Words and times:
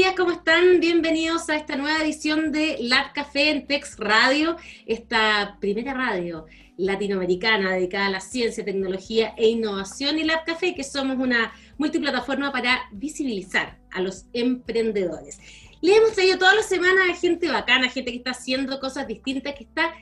días, 0.00 0.14
¿cómo 0.16 0.30
están? 0.30 0.80
Bienvenidos 0.80 1.50
a 1.50 1.56
esta 1.56 1.76
nueva 1.76 2.02
edición 2.02 2.52
de 2.52 2.78
Lab 2.80 3.12
Café 3.12 3.50
en 3.50 3.66
Tex 3.66 3.98
Radio, 3.98 4.56
esta 4.86 5.58
primera 5.60 5.92
radio 5.92 6.46
latinoamericana 6.78 7.74
dedicada 7.74 8.06
a 8.06 8.10
la 8.10 8.20
ciencia, 8.20 8.64
tecnología 8.64 9.34
e 9.36 9.50
innovación 9.50 10.18
y 10.18 10.24
Lab 10.24 10.46
Café, 10.46 10.74
que 10.74 10.84
somos 10.84 11.18
una 11.18 11.52
multiplataforma 11.76 12.50
para 12.50 12.88
visibilizar 12.92 13.78
a 13.90 14.00
los 14.00 14.24
emprendedores. 14.32 15.38
Le 15.82 15.96
hemos 15.96 16.12
traído 16.12 16.38
todas 16.38 16.56
las 16.56 16.66
semanas 16.66 17.10
a 17.10 17.14
gente 17.14 17.48
bacana, 17.48 17.90
gente 17.90 18.10
que 18.10 18.16
está 18.16 18.30
haciendo 18.30 18.80
cosas 18.80 19.06
distintas, 19.06 19.54
que 19.54 19.64
está 19.64 19.92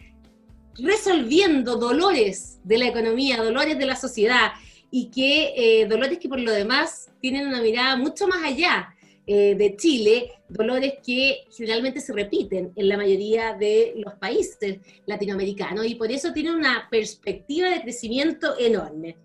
resolviendo 0.77 1.75
dolores 1.75 2.61
de 2.63 2.79
la 2.79 2.87
economía, 2.87 3.43
dolores 3.43 3.77
de 3.77 3.87
la 3.87 3.97
sociedad 3.97 4.53
y 4.93 5.11
que 5.11 5.55
eh, 5.57 5.87
dolores 5.87 6.21
que 6.21 6.29
por 6.29 6.39
lo 6.39 6.53
demás 6.53 7.11
tienen 7.21 7.49
una 7.49 7.61
mirada 7.61 7.97
mucho 7.97 8.29
más 8.29 8.45
allá 8.45 8.95
eh, 9.31 9.55
de 9.57 9.77
Chile, 9.77 10.41
dolores 10.49 10.95
que 11.05 11.45
generalmente 11.55 12.01
se 12.01 12.15
repiten 12.15 12.73
en 12.75 12.89
la 12.89 12.97
mayoría 12.97 13.53
de 13.53 13.93
los 13.97 14.15
países 14.15 14.79
latinoamericanos 15.05 15.85
y 15.85 15.97
por 15.97 16.11
eso 16.11 16.33
tienen 16.33 16.55
una 16.55 16.89
perspectiva 16.91 17.69
de 17.69 17.83
crecimiento 17.83 18.59
enorme. 18.59 19.19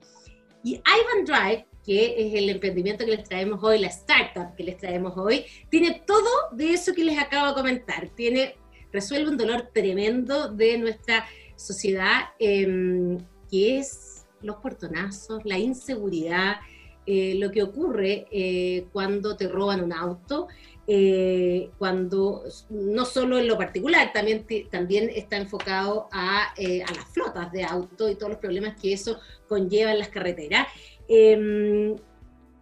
Y 0.61 0.73
Ivan 0.73 1.23
Drive, 1.23 1.67
que 1.85 2.15
es 2.17 2.33
el 2.33 2.49
emprendimiento 2.49 3.05
que 3.05 3.15
les 3.15 3.23
traemos 3.23 3.63
hoy, 3.63 3.79
la 3.79 3.87
startup 3.87 4.53
que 4.57 4.65
les 4.65 4.77
traemos 4.77 5.13
hoy, 5.15 5.45
tiene 5.69 6.03
todo 6.05 6.29
de 6.51 6.73
eso 6.73 6.93
que 6.93 7.05
les 7.05 7.17
acabo 7.17 7.47
de 7.47 7.53
comentar. 7.53 8.09
Tiene, 8.09 8.57
resuelve 8.91 9.29
un 9.29 9.37
dolor 9.37 9.69
tremendo 9.73 10.49
de 10.49 10.79
nuestra 10.79 11.25
sociedad, 11.55 12.23
em, 12.39 13.19
que 13.49 13.79
es 13.79 14.25
los 14.41 14.57
portonazos, 14.57 15.45
la 15.45 15.57
inseguridad, 15.57 16.57
eh, 17.05 17.35
lo 17.35 17.51
que 17.51 17.63
ocurre 17.63 18.27
eh, 18.31 18.87
cuando 18.91 19.35
te 19.35 19.47
roban 19.47 19.83
un 19.83 19.91
auto, 19.93 20.47
eh, 20.87 21.69
cuando 21.77 22.43
no 22.69 23.05
solo 23.05 23.39
en 23.39 23.47
lo 23.47 23.57
particular, 23.57 24.11
también, 24.13 24.45
también 24.69 25.09
está 25.13 25.37
enfocado 25.37 26.07
a, 26.11 26.51
a, 26.51 26.93
las 26.95 27.05
flotas 27.11 27.51
de 27.51 27.63
auto 27.63 28.09
y 28.09 28.15
todos 28.15 28.31
los 28.31 28.39
problemas 28.39 28.79
que 28.81 28.93
eso 28.93 29.19
conlleva 29.47 29.91
en 29.91 29.99
las 29.99 30.09
carreteras. 30.09 30.67
Em, 31.07 31.95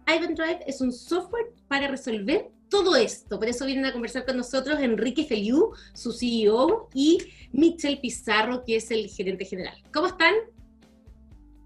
Ivan 0.06 0.34
Drive 0.34 0.60
es 0.66 0.80
un 0.80 0.92
software 0.92 1.52
para 1.68 1.88
resolver 1.88 2.50
todo 2.68 2.96
esto. 2.96 3.38
Por 3.38 3.48
eso 3.48 3.66
vienen 3.66 3.84
a 3.84 3.92
conversar 3.92 4.24
con 4.24 4.36
nosotros 4.38 4.80
Enrique 4.80 5.24
Feliu, 5.24 5.72
su 5.92 6.12
CEO, 6.12 6.88
y 6.94 7.18
Michel 7.52 8.00
Pizarro, 8.00 8.64
que 8.64 8.76
es 8.76 8.90
el 8.90 9.08
gerente 9.08 9.44
general. 9.44 9.76
¿Cómo 9.92 10.06
están? 10.06 10.34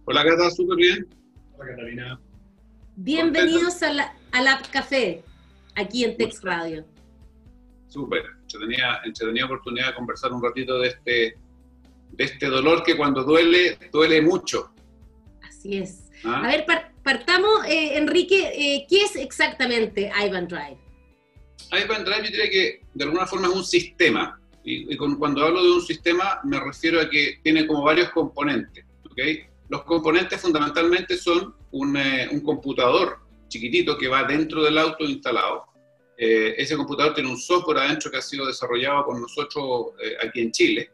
Hola, 0.05 0.25
Cata, 0.25 0.51
súper 0.51 0.77
bien. 0.77 1.09
Hola, 1.57 1.71
Catalina. 1.71 2.21
Bienvenidos 2.99 3.83
a 3.83 3.93
la, 3.93 4.15
a 4.33 4.63
Café, 4.73 5.23
aquí 5.75 6.03
en 6.03 6.17
Tex 6.17 6.43
Radio. 6.43 6.83
Súper, 7.89 8.23
tenía 8.49 9.03
tenía 9.13 9.45
oportunidad 9.45 9.89
de 9.89 9.95
conversar 9.95 10.33
un 10.33 10.43
ratito 10.43 10.79
de 10.79 10.89
este, 10.89 11.37
de 12.13 12.25
este 12.25 12.47
dolor 12.47 12.83
que 12.83 12.97
cuando 12.97 13.23
duele, 13.23 13.79
duele 13.93 14.23
mucho. 14.23 14.73
Así 15.43 15.77
es. 15.77 16.11
¿Ah? 16.25 16.41
A 16.43 16.47
ver, 16.47 16.65
partamos, 17.03 17.67
eh, 17.67 17.99
Enrique, 17.99 18.51
eh, 18.55 18.87
¿qué 18.89 19.03
es 19.03 19.15
exactamente 19.17 20.11
Ivan 20.19 20.49
Drive? 20.49 20.79
Ivan 21.73 22.03
Drive 22.03 22.25
yo 22.25 22.31
diría 22.31 22.51
que 22.51 22.81
de 22.95 23.05
alguna 23.05 23.27
forma 23.27 23.49
es 23.49 23.55
un 23.55 23.65
sistema, 23.65 24.41
y, 24.65 24.97
cuando 24.97 25.45
hablo 25.45 25.63
de 25.63 25.73
un 25.73 25.83
sistema 25.83 26.41
me 26.45 26.59
refiero 26.59 27.03
a 27.03 27.11
que 27.11 27.41
tiene 27.43 27.67
como 27.67 27.83
varios 27.83 28.09
componentes, 28.09 28.87
¿ok? 29.05 29.21
Los 29.69 29.83
componentes 29.83 30.41
fundamentalmente 30.41 31.19
son 31.19 31.56
eh, 31.73 32.29
un, 32.31 32.41
computador 32.41 33.19
chiquitito 33.49 33.97
que 33.99 34.09
va 34.09 34.25
dentro 34.25 34.63
del 34.63 34.79
auto 34.79 35.05
instalado. 35.05 35.67
Eh, 36.17 36.55
ese 36.57 36.77
computador 36.77 37.15
tiene 37.15 37.31
un 37.31 37.37
software 37.37 37.79
adentro 37.79 38.11
que 38.11 38.17
ha 38.17 38.23
sido 38.23 38.47
desarrollado 38.47 39.05
por 39.05 39.21
nosotros 39.21 39.89
eh, 40.03 40.17
aquí 40.27 40.41
en 40.41 40.53
Chile. 40.53 40.91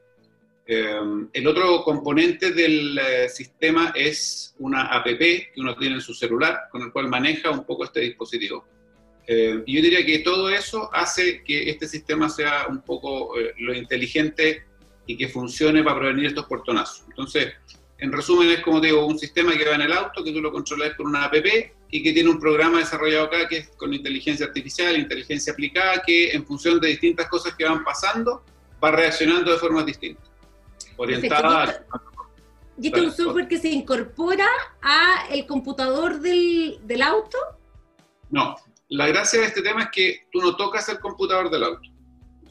el 0.66 1.46
otro 1.46 1.82
componente 1.82 2.52
del 2.52 2.98
sistema 3.28 3.92
es 3.94 4.54
una 4.58 4.86
app 4.86 5.04
que 5.04 5.52
uno 5.56 5.76
tiene 5.76 5.96
en 5.96 6.00
su 6.00 6.14
celular, 6.14 6.62
con 6.70 6.82
el 6.82 6.92
cual 6.92 7.08
maneja 7.08 7.50
un 7.50 7.64
poco 7.64 7.84
este 7.84 8.00
dispositivo. 8.00 8.64
y 9.28 9.74
yo 9.74 9.82
diría 9.82 10.06
que 10.06 10.20
todo 10.20 10.48
eso 10.48 10.88
hace 10.92 11.42
que 11.44 11.68
este 11.68 11.86
sistema 11.86 12.28
sea 12.28 12.66
un 12.68 12.80
poco 12.80 13.34
lo 13.58 13.74
inteligente 13.74 14.64
y 15.06 15.16
que 15.16 15.28
funcione 15.28 15.82
para 15.82 15.98
prevenir 15.98 16.26
estos 16.26 16.46
portonazos. 16.46 17.04
Entonces, 17.08 17.52
en 18.02 18.10
resumen, 18.10 18.50
es 18.50 18.60
como 18.62 18.80
digo, 18.80 19.06
un 19.06 19.16
sistema 19.16 19.56
que 19.56 19.64
va 19.64 19.76
en 19.76 19.82
el 19.82 19.92
auto, 19.92 20.24
que 20.24 20.32
tú 20.32 20.40
lo 20.40 20.50
controlas 20.50 20.96
con 20.96 21.06
una 21.06 21.24
app 21.24 21.36
y 21.88 22.02
que 22.02 22.12
tiene 22.12 22.30
un 22.30 22.40
programa 22.40 22.78
desarrollado 22.78 23.26
acá 23.26 23.46
que 23.46 23.58
es 23.58 23.68
con 23.76 23.94
inteligencia 23.94 24.46
artificial, 24.46 24.98
inteligencia 24.98 25.52
aplicada, 25.52 26.02
que 26.04 26.32
en 26.32 26.44
función 26.44 26.80
de 26.80 26.88
distintas 26.88 27.28
cosas 27.28 27.54
que 27.54 27.64
van 27.64 27.84
pasando, 27.84 28.42
va 28.82 28.90
reaccionando 28.90 29.52
de 29.52 29.58
formas 29.58 29.86
distintas. 29.86 30.28
Orientada 30.96 31.86
¿Y 32.76 32.88
este 32.88 32.98
es 32.98 33.06
un 33.06 33.12
software 33.12 33.46
que 33.46 33.58
se 33.58 33.68
incorpora 33.68 34.48
a 34.80 35.28
el 35.30 35.46
computador 35.46 36.18
del, 36.18 36.80
del 36.82 37.02
auto? 37.02 37.38
No, 38.30 38.56
la 38.88 39.06
gracia 39.06 39.42
de 39.42 39.46
este 39.46 39.62
tema 39.62 39.84
es 39.84 39.88
que 39.92 40.26
tú 40.32 40.40
no 40.40 40.56
tocas 40.56 40.88
el 40.88 40.98
computador 40.98 41.50
del 41.50 41.62
auto. 41.62 41.88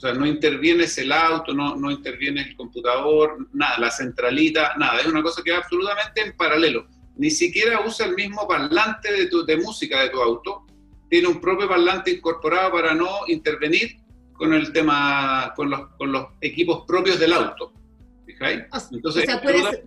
O 0.01 0.03
sea, 0.03 0.15
no 0.15 0.25
intervienes 0.25 0.97
el 0.97 1.11
auto, 1.11 1.53
no, 1.53 1.75
no 1.75 1.91
interviene 1.91 2.41
el 2.41 2.55
computador, 2.55 3.47
nada, 3.53 3.77
la 3.77 3.91
centralita, 3.91 4.73
nada. 4.75 4.99
Es 4.99 5.05
una 5.05 5.21
cosa 5.21 5.43
que 5.43 5.51
va 5.51 5.59
absolutamente 5.59 6.21
en 6.21 6.35
paralelo. 6.35 6.87
Ni 7.17 7.29
siquiera 7.29 7.85
usa 7.85 8.07
el 8.07 8.15
mismo 8.15 8.47
parlante 8.47 9.13
de, 9.13 9.27
tu, 9.27 9.45
de 9.45 9.57
música 9.57 10.01
de 10.01 10.09
tu 10.09 10.19
auto. 10.19 10.65
Tiene 11.07 11.27
un 11.27 11.39
propio 11.39 11.69
parlante 11.69 12.09
incorporado 12.09 12.71
para 12.71 12.95
no 12.95 13.09
intervenir 13.27 13.99
con 14.33 14.55
el 14.55 14.73
tema, 14.73 15.53
con 15.55 15.69
los, 15.69 15.89
con 15.99 16.11
los 16.11 16.29
equipos 16.41 16.83
propios 16.87 17.19
del 17.19 17.33
auto. 17.33 17.71
Entonces, 18.91 19.21
o 19.21 19.25
sea, 19.27 19.39
puede, 19.39 19.85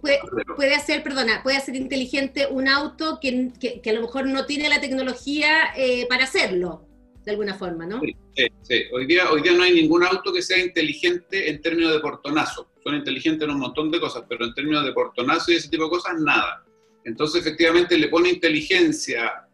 puede, 0.55 0.75
hacer, 0.77 1.03
perdona, 1.03 1.43
puede 1.43 1.57
hacer 1.57 1.75
inteligente 1.75 2.47
un 2.49 2.69
auto 2.69 3.19
que, 3.21 3.51
que, 3.59 3.81
que 3.81 3.91
a 3.91 3.95
lo 3.95 4.03
mejor 4.03 4.27
no 4.27 4.47
tiene 4.47 4.69
la 4.69 4.81
tecnología 4.81 5.75
eh, 5.77 6.07
para 6.09 6.23
hacerlo 6.23 6.87
de 7.25 7.31
alguna 7.31 7.55
forma, 7.55 7.87
¿no? 7.87 8.01
Sí, 8.01 8.47
sí, 8.63 8.83
Hoy, 8.93 9.07
día, 9.07 9.31
hoy 9.31 9.43
día 9.43 9.53
no 9.53 9.63
hay 9.63 9.75
ningún 9.75 10.05
auto 10.05 10.33
que 10.33 10.43
sea 10.43 10.59
inteligente 10.59 11.49
en 11.49 11.61
términos 11.61 11.93
de 11.93 12.01
portonazo. 12.01 12.69
Son 12.83 12.95
inteligentes 12.95 13.43
en 13.43 13.55
un 13.55 13.61
montón 13.61 13.91
de 13.91 13.99
cosas, 13.99 14.25
pero 14.29 14.45
en 14.45 14.55
términos 14.55 14.85
de 14.85 14.93
portonazo 14.93 15.51
y 15.51 15.57
ese 15.57 15.71
tipo 15.71 15.85
de 15.85 15.91
cosas, 15.91 16.21
nada. 16.21 16.65
Entonces, 17.05 17.41
efectivamente, 17.41 17.97
le 17.97 18.09
pone 18.09 18.29
inteligencia 18.29 19.47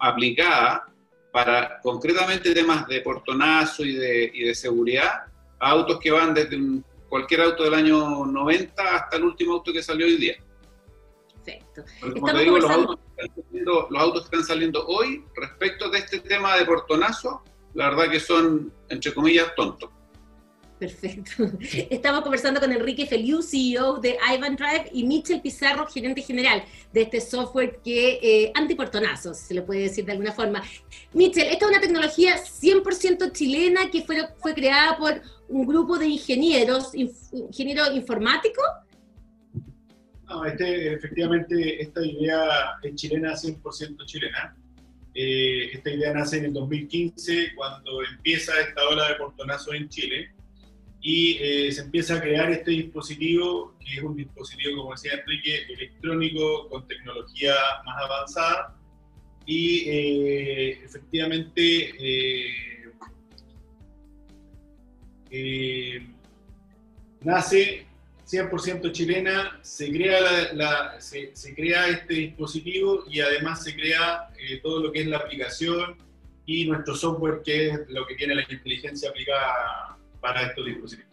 aplicada 0.00 0.86
para 1.32 1.80
concretamente 1.80 2.52
temas 2.52 2.88
de 2.88 3.00
portonazo 3.02 3.84
y 3.84 3.94
de, 3.94 4.30
y 4.34 4.44
de 4.44 4.54
seguridad 4.54 5.26
a 5.60 5.70
autos 5.70 6.00
que 6.00 6.10
van 6.10 6.34
desde 6.34 6.58
cualquier 7.08 7.42
auto 7.42 7.62
del 7.64 7.74
año 7.74 8.26
90 8.26 8.82
hasta 8.82 9.16
el 9.16 9.24
último 9.24 9.54
auto 9.54 9.72
que 9.72 9.82
salió 9.82 10.06
hoy 10.06 10.16
día. 10.16 10.36
Perfecto. 11.46 11.84
Como 12.00 12.32
te 12.32 12.38
digo, 12.38 12.58
los 12.58 12.70
autos, 12.70 12.98
los 13.52 14.02
autos, 14.02 14.22
que 14.22 14.36
están 14.36 14.44
saliendo 14.44 14.84
hoy 14.86 15.24
respecto 15.36 15.88
de 15.88 15.98
este 15.98 16.20
tema 16.20 16.56
de 16.56 16.64
portonazo, 16.64 17.42
la 17.74 17.90
verdad 17.90 18.10
que 18.10 18.20
son, 18.20 18.72
entre 18.88 19.14
comillas, 19.14 19.54
tontos. 19.54 19.90
Perfecto. 20.78 21.50
Estamos 21.90 22.20
conversando 22.22 22.60
con 22.60 22.70
Enrique 22.70 23.06
Feliu, 23.06 23.42
CEO 23.42 23.98
de 23.98 24.18
Ivan 24.34 24.56
Drive, 24.56 24.90
y 24.92 25.04
Michel 25.04 25.40
Pizarro, 25.40 25.86
gerente 25.86 26.20
general 26.20 26.64
de 26.92 27.02
este 27.02 27.20
software 27.20 27.80
que 27.82 28.18
eh, 28.22 28.52
antiportonazo, 28.54 29.32
si 29.32 29.46
se 29.46 29.54
le 29.54 29.62
puede 29.62 29.82
decir 29.82 30.04
de 30.04 30.12
alguna 30.12 30.32
forma. 30.32 30.62
Michel, 31.14 31.44
esta 31.44 31.64
es 31.64 31.70
una 31.70 31.80
tecnología 31.80 32.36
100% 32.36 33.32
chilena 33.32 33.90
que 33.90 34.02
fue, 34.02 34.28
fue 34.38 34.52
creada 34.52 34.98
por 34.98 35.22
un 35.48 35.66
grupo 35.66 35.96
de 35.96 36.08
ingenieros, 36.08 36.90
ingenieros 36.94 37.94
informáticos, 37.94 38.66
no, 40.28 40.44
este, 40.44 40.94
efectivamente, 40.94 41.82
esta 41.82 42.04
idea 42.04 42.78
es 42.82 42.94
chilena, 42.96 43.32
100% 43.32 44.06
chilena. 44.06 44.56
Eh, 45.14 45.70
esta 45.72 45.90
idea 45.90 46.12
nace 46.12 46.38
en 46.38 46.46
el 46.46 46.52
2015, 46.52 47.54
cuando 47.54 48.02
empieza 48.02 48.52
esta 48.60 48.86
ola 48.88 49.08
de 49.08 49.14
portonazo 49.14 49.72
en 49.72 49.88
Chile, 49.88 50.30
y 51.00 51.38
eh, 51.40 51.72
se 51.72 51.82
empieza 51.82 52.16
a 52.16 52.20
crear 52.20 52.50
este 52.50 52.72
dispositivo, 52.72 53.76
que 53.78 53.94
es 53.94 54.02
un 54.02 54.16
dispositivo, 54.16 54.78
como 54.78 54.90
decía 54.92 55.12
Enrique, 55.14 55.62
electrónico 55.72 56.68
con 56.68 56.86
tecnología 56.88 57.54
más 57.84 58.02
avanzada, 58.02 58.76
y 59.46 59.88
eh, 59.88 60.70
efectivamente 60.84 61.94
nace 67.20 67.86
100% 68.26 68.90
chilena, 68.90 69.58
se 69.62 69.90
crea, 69.90 70.52
la, 70.52 71.00
se, 71.00 71.32
crea 71.54 71.88
este 71.88 72.14
dispositivo 72.14 73.04
y 73.08 73.20
además 73.20 73.62
se 73.62 73.74
crea 73.74 74.28
eh, 74.36 74.60
todo 74.62 74.82
lo 74.82 74.92
que 74.92 75.02
es 75.02 75.06
la 75.06 75.18
aplicación 75.18 75.96
y 76.44 76.66
nuestro 76.66 76.96
software 76.96 77.42
que 77.44 77.68
es 77.68 77.80
lo 77.88 78.04
que 78.06 78.16
tiene 78.16 78.34
la 78.34 78.42
inteligencia 78.48 79.10
aplicada 79.10 79.96
para 80.20 80.42
estos 80.42 80.66
dispositivos. 80.66 81.10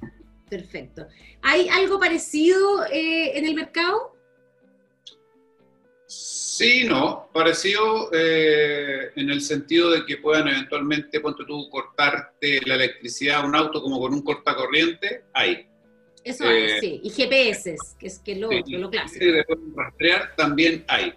Perfecto. 0.49 1.07
¿Hay 1.41 1.67
algo 1.69 1.99
parecido 1.99 2.85
eh, 2.85 3.37
en 3.37 3.45
el 3.45 3.55
mercado? 3.55 4.15
Sí, 6.07 6.85
no, 6.87 7.29
parecido 7.33 8.11
eh, 8.13 9.11
en 9.15 9.29
el 9.29 9.41
sentido 9.41 9.91
de 9.91 10.05
que 10.05 10.17
puedan 10.17 10.47
eventualmente, 10.47 11.19
ponte 11.19 11.43
tú, 11.45 11.69
cortarte 11.69 12.61
la 12.65 12.75
electricidad 12.75 13.41
a 13.41 13.45
un 13.45 13.55
auto 13.55 13.81
como 13.81 13.99
con 13.99 14.13
un 14.13 14.21
cortacorriente, 14.21 15.25
hay. 15.33 15.67
Eso 16.23 16.45
hay, 16.45 16.79
sí. 16.79 17.01
Y 17.03 17.09
GPS, 17.09 17.75
que 17.99 18.07
es, 18.07 18.19
que 18.19 18.35
lo, 18.35 18.49
lo 18.51 18.89
clásico. 18.89 19.25
Y 19.25 19.31
rastrear 19.75 20.35
también 20.35 20.85
hay. 20.87 21.13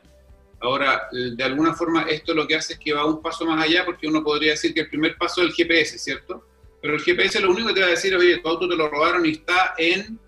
Ahora, 0.60 1.08
de 1.12 1.44
alguna 1.44 1.74
forma, 1.74 2.02
esto 2.02 2.34
lo 2.34 2.46
que 2.46 2.56
hace 2.56 2.74
es 2.74 2.78
que 2.78 2.92
va 2.92 3.04
un 3.04 3.22
paso 3.22 3.44
más 3.44 3.62
allá, 3.62 3.84
porque 3.84 4.08
uno 4.08 4.24
podría 4.24 4.52
decir 4.52 4.72
que 4.72 4.80
el 4.80 4.88
primer 4.88 5.16
paso 5.16 5.42
es 5.42 5.48
el 5.48 5.54
GPS, 5.54 5.98
¿cierto? 5.98 6.44
Pero 6.80 6.94
el 6.94 7.00
GPS 7.00 7.40
lo 7.40 7.50
único 7.50 7.68
que 7.68 7.74
te 7.74 7.80
va 7.80 7.86
a 7.86 7.90
decir, 7.90 8.14
oye, 8.16 8.38
tu 8.38 8.48
auto 8.48 8.68
te 8.68 8.76
lo 8.76 8.88
robaron 8.88 9.26
y 9.26 9.32
está 9.32 9.74
en, 9.76 10.18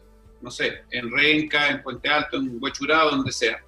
no 0.40 0.50
sé, 0.50 0.82
en 0.90 1.10
Renca, 1.10 1.68
en 1.68 1.82
Puente 1.82 2.08
Alto, 2.08 2.36
en 2.36 2.58
Huechurado, 2.60 3.10
donde 3.10 3.32
sea. 3.32 3.62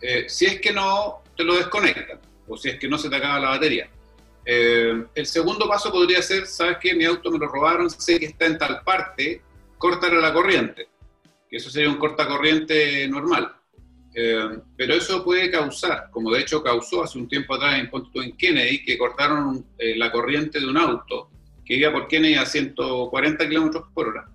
Eh, 0.00 0.24
si 0.28 0.46
es 0.46 0.60
que 0.60 0.72
no, 0.72 1.22
te 1.36 1.44
lo 1.44 1.56
desconectan, 1.56 2.20
o 2.48 2.56
si 2.56 2.70
es 2.70 2.78
que 2.78 2.88
no 2.88 2.98
se 2.98 3.10
te 3.10 3.16
acaba 3.16 3.38
la 3.38 3.50
batería. 3.50 3.88
Eh, 4.44 5.04
el 5.14 5.26
segundo 5.26 5.68
paso 5.68 5.90
podría 5.90 6.22
ser, 6.22 6.46
¿sabes 6.46 6.78
qué? 6.80 6.94
Mi 6.94 7.04
auto 7.04 7.30
me 7.30 7.38
lo 7.38 7.48
robaron, 7.48 7.90
sé 7.90 8.18
que 8.18 8.26
está 8.26 8.46
en 8.46 8.58
tal 8.58 8.80
parte, 8.82 9.42
córtale 9.88 10.20
la 10.20 10.32
corriente. 10.32 10.88
Que 11.48 11.58
eso 11.58 11.70
sería 11.70 11.88
un 11.88 11.96
cortacorriente 11.96 13.06
normal. 13.08 13.52
Eh, 14.14 14.58
pero 14.76 14.94
eso 14.94 15.22
puede 15.22 15.50
causar, 15.50 16.08
como 16.10 16.32
de 16.32 16.40
hecho 16.40 16.62
causó 16.62 17.04
hace 17.04 17.18
un 17.18 17.28
tiempo 17.28 17.54
atrás 17.54 17.78
en, 17.78 17.90
en 18.22 18.36
Kennedy, 18.36 18.82
que 18.82 18.96
cortaron 18.96 19.64
la 19.78 20.10
corriente 20.10 20.58
de 20.58 20.66
un 20.66 20.78
auto 20.78 21.30
que 21.64 21.74
iba 21.74 21.92
por 21.92 22.08
Kennedy 22.08 22.34
a 22.34 22.46
140 22.46 23.48
kilómetros 23.48 23.84
por 23.92 24.08
hora. 24.08 24.26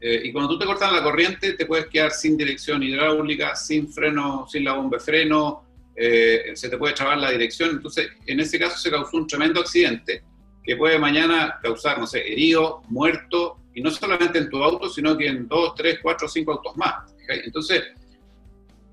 Eh, 0.00 0.22
y 0.24 0.32
cuando 0.32 0.50
tú 0.50 0.58
te 0.58 0.66
cortas 0.66 0.92
la 0.92 1.02
corriente, 1.02 1.52
te 1.52 1.64
puedes 1.64 1.86
quedar 1.86 2.10
sin 2.10 2.36
dirección 2.36 2.82
hidráulica, 2.82 3.54
sin 3.54 3.90
freno, 3.90 4.46
sin 4.48 4.64
la 4.64 4.72
bomba 4.72 4.98
de 4.98 5.04
freno, 5.04 5.64
eh, 5.94 6.52
se 6.54 6.68
te 6.68 6.76
puede 6.76 6.94
chavar 6.94 7.18
la 7.18 7.30
dirección. 7.30 7.70
Entonces, 7.70 8.10
en 8.26 8.40
ese 8.40 8.58
caso 8.58 8.76
se 8.76 8.90
causó 8.90 9.16
un 9.16 9.28
tremendo 9.28 9.60
accidente 9.60 10.24
que 10.64 10.76
puede 10.76 10.98
mañana 10.98 11.58
causar, 11.62 12.00
no 12.00 12.06
sé, 12.08 12.20
herido, 12.32 12.82
muerto, 12.88 13.58
y 13.74 13.80
no 13.80 13.90
solamente 13.90 14.38
en 14.38 14.50
tu 14.50 14.62
auto, 14.62 14.88
sino 14.88 15.16
que 15.16 15.26
en 15.26 15.48
dos, 15.48 15.74
tres, 15.74 15.98
cuatro, 16.02 16.28
cinco 16.28 16.52
autos 16.52 16.76
más. 16.76 17.12
Entonces, 17.28 17.84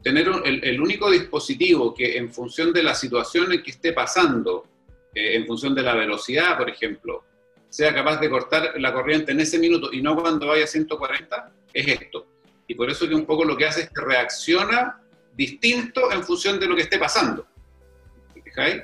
tener 0.02 0.30
el, 0.46 0.81
único 0.81 1.10
dispositivo 1.12 1.94
que 1.94 2.18
en 2.18 2.31
función 2.31 2.72
de 2.72 2.84
la 2.84 2.96
situación 2.96 3.52
en 3.52 3.62
que 3.62 3.72
esté 3.72 3.94
pasando, 3.94 4.66
eh, 5.14 5.36
en 5.36 5.46
función 5.46 5.76
de 5.76 5.84
la 5.84 5.96
velocidad, 5.96 6.58
por 6.58 6.70
ejemplo, 6.70 7.24
sea 7.68 7.94
capaz 7.94 8.18
de 8.20 8.30
cortar 8.30 8.74
la 8.80 8.94
corriente 8.94 9.31
en 9.31 9.42
ese 9.42 9.60
minuto 9.60 9.92
y 9.92 10.02
no 10.02 10.16
cuando 10.16 10.48
vaya 10.48 10.64
a 10.64 10.68
140, 10.68 11.52
es 11.74 11.88
esto. 11.88 12.25
Y 12.68 12.75
por 12.75 12.90
eso 12.90 13.08
que 13.08 13.16
un 13.16 13.25
poco 13.25 13.44
lo 13.44 13.58
que 13.58 13.66
hace 13.66 13.82
es 13.82 13.90
que 13.90 14.02
reacciona 14.02 15.02
distinto 15.36 16.12
en 16.12 16.24
función 16.24 16.60
de 16.60 16.68
lo 16.68 16.75
que 16.75 16.84
esté 16.84 16.98
pasando. 16.98 17.46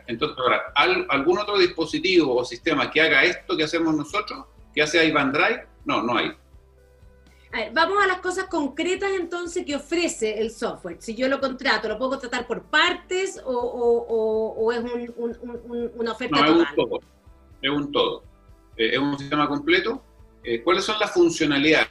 Entonces, 0.07 0.37
ahora, 0.39 0.71
¿algún 1.09 1.39
otro 1.39 1.57
dispositivo 1.57 2.35
o 2.35 2.45
sistema 2.45 2.89
que 2.89 3.01
haga 3.01 3.23
esto 3.23 3.57
que 3.57 3.63
hacemos 3.63 3.95
nosotros, 3.95 4.45
que 4.75 4.83
hace 4.83 5.03
Ivan 5.07 5.31
Drive? 5.31 5.65
No, 5.85 6.03
no 6.03 6.17
hay. 6.17 6.33
vamos 7.73 8.03
a 8.03 8.07
las 8.07 8.19
cosas 8.19 8.45
concretas 8.45 9.11
entonces 9.17 9.65
que 9.65 9.75
ofrece 9.75 10.39
el 10.39 10.51
software. 10.51 10.97
Si 10.99 11.15
yo 11.15 11.27
lo 11.29 11.39
contrato, 11.39 11.87
¿lo 11.87 11.97
puedo 11.97 12.11
contratar 12.11 12.45
por 12.45 12.63
partes 12.63 13.41
o, 13.45 14.71
es 14.73 14.83
una 15.95 16.11
oferta 16.11 16.41
no, 16.41 16.61
Es 16.61 16.69
un 16.69 16.75
todo. 16.75 16.99
Es 17.61 17.69
un 17.71 17.91
todo. 17.91 18.23
Eh, 18.77 18.89
es 18.93 18.99
un 18.99 19.17
sistema 19.17 19.47
completo. 19.47 20.03
Eh, 20.43 20.61
¿Cuáles 20.61 20.83
son 20.83 20.99
las 20.99 21.11
funcionalidades? 21.11 21.87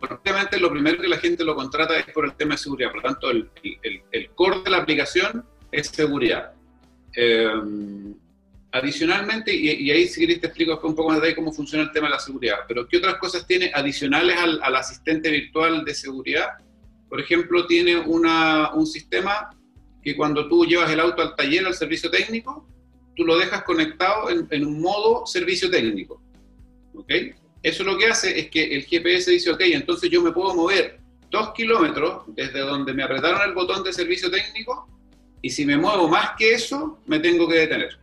Obviamente 0.00 0.58
lo 0.58 0.70
primero 0.70 1.00
que 1.00 1.08
la 1.08 1.18
gente 1.18 1.44
lo 1.44 1.54
contrata 1.54 1.96
es 1.96 2.06
por 2.12 2.24
el 2.24 2.34
tema 2.34 2.54
de 2.54 2.58
seguridad, 2.58 2.90
por 2.90 2.96
lo 2.96 3.02
tanto 3.02 3.30
el, 3.30 3.48
el, 3.62 4.30
core 4.34 4.60
de 4.64 4.70
la 4.70 4.78
aplicación 4.78 5.44
es 5.70 5.86
seguridad. 5.86 6.52
Eh, 7.16 7.48
adicionalmente, 8.72 9.54
y, 9.54 9.90
ahí 9.90 10.06
si 10.06 10.20
queréis 10.20 10.40
te 10.40 10.46
explico 10.48 10.78
un 10.82 10.94
poco 10.94 11.10
más 11.10 11.20
de 11.20 11.28
ahí 11.28 11.34
cómo 11.34 11.52
funciona 11.52 11.84
el 11.84 11.92
tema 11.92 12.08
de 12.08 12.14
la 12.14 12.20
seguridad, 12.20 12.58
pero 12.66 12.86
¿qué 12.86 12.98
otras 12.98 13.16
cosas 13.16 13.46
tiene 13.46 13.70
adicionales 13.74 14.36
al, 14.38 14.60
al 14.62 14.76
asistente 14.76 15.30
virtual 15.30 15.84
de 15.84 15.94
seguridad? 15.94 16.48
Por 17.08 17.20
ejemplo, 17.20 17.66
tiene 17.66 17.96
una, 17.96 18.72
un 18.74 18.86
sistema 18.86 19.50
que 20.02 20.16
cuando 20.16 20.48
tú 20.48 20.64
llevas 20.64 20.90
el 20.90 21.00
auto 21.00 21.22
al 21.22 21.34
taller, 21.34 21.66
al 21.66 21.74
servicio 21.74 22.10
técnico, 22.10 22.66
tú 23.16 23.24
lo 23.24 23.36
dejas 23.36 23.62
conectado 23.64 24.28
en, 24.30 24.66
un 24.66 24.80
modo 24.80 25.26
servicio 25.26 25.70
técnico. 25.70 26.22
¿Ok? 26.94 27.12
Eso 27.62 27.82
lo 27.82 27.98
que 27.98 28.06
hace 28.06 28.38
es 28.38 28.50
que 28.50 28.76
el 28.76 28.84
GPS 28.84 29.30
dice, 29.30 29.50
ok, 29.50 29.60
entonces 29.62 30.08
yo 30.10 30.22
me 30.22 30.32
puedo 30.32 30.54
mover 30.54 31.00
dos 31.30 31.52
kilómetros 31.52 32.22
desde 32.28 32.60
donde 32.60 32.94
me 32.94 33.02
apretaron 33.02 33.42
el 33.42 33.54
botón 33.54 33.82
de 33.82 33.92
servicio 33.92 34.30
técnico 34.30 34.88
y 35.42 35.50
si 35.50 35.66
me 35.66 35.76
muevo 35.76 36.08
más 36.08 36.30
que 36.38 36.54
eso, 36.54 37.00
me 37.06 37.18
tengo 37.18 37.48
que 37.48 37.56
detener. 37.56 37.98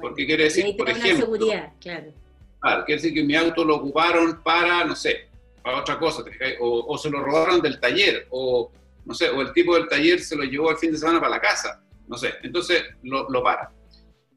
Porque 0.00 0.26
quiere 0.26 0.44
decir, 0.44 0.76
por 0.76 0.88
ejemplo... 0.88 1.26
seguridad, 1.26 1.72
claro. 1.80 2.12
Claro, 2.60 2.84
quiere 2.84 3.00
decir 3.00 3.14
que 3.14 3.24
mi 3.24 3.34
auto 3.34 3.64
lo 3.64 3.76
ocuparon 3.76 4.42
para, 4.42 4.84
no 4.84 4.94
sé, 4.94 5.28
para 5.62 5.78
otra 5.78 5.98
cosa, 5.98 6.22
o, 6.60 6.86
o, 6.88 6.98
se 6.98 7.10
lo 7.10 7.20
robaron 7.20 7.60
del 7.60 7.80
taller, 7.80 8.26
o 8.30 8.70
no 9.04 9.14
sé, 9.14 9.30
o 9.30 9.40
el 9.42 9.52
tipo 9.52 9.74
del 9.74 9.88
taller 9.88 10.20
se 10.20 10.36
lo 10.36 10.44
llevó 10.44 10.70
al 10.70 10.78
fin 10.78 10.92
de 10.92 10.98
semana 10.98 11.20
para 11.20 11.32
la 11.32 11.40
casa, 11.40 11.82
no 12.06 12.16
sé, 12.16 12.34
entonces 12.42 12.84
lo, 13.02 13.28
lo 13.28 13.42
para. 13.42 13.72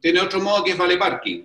Tiene 0.00 0.20
otro 0.20 0.40
modo 0.40 0.64
que 0.64 0.72
es 0.72 0.78
vale 0.78 0.96
parking, 0.96 1.44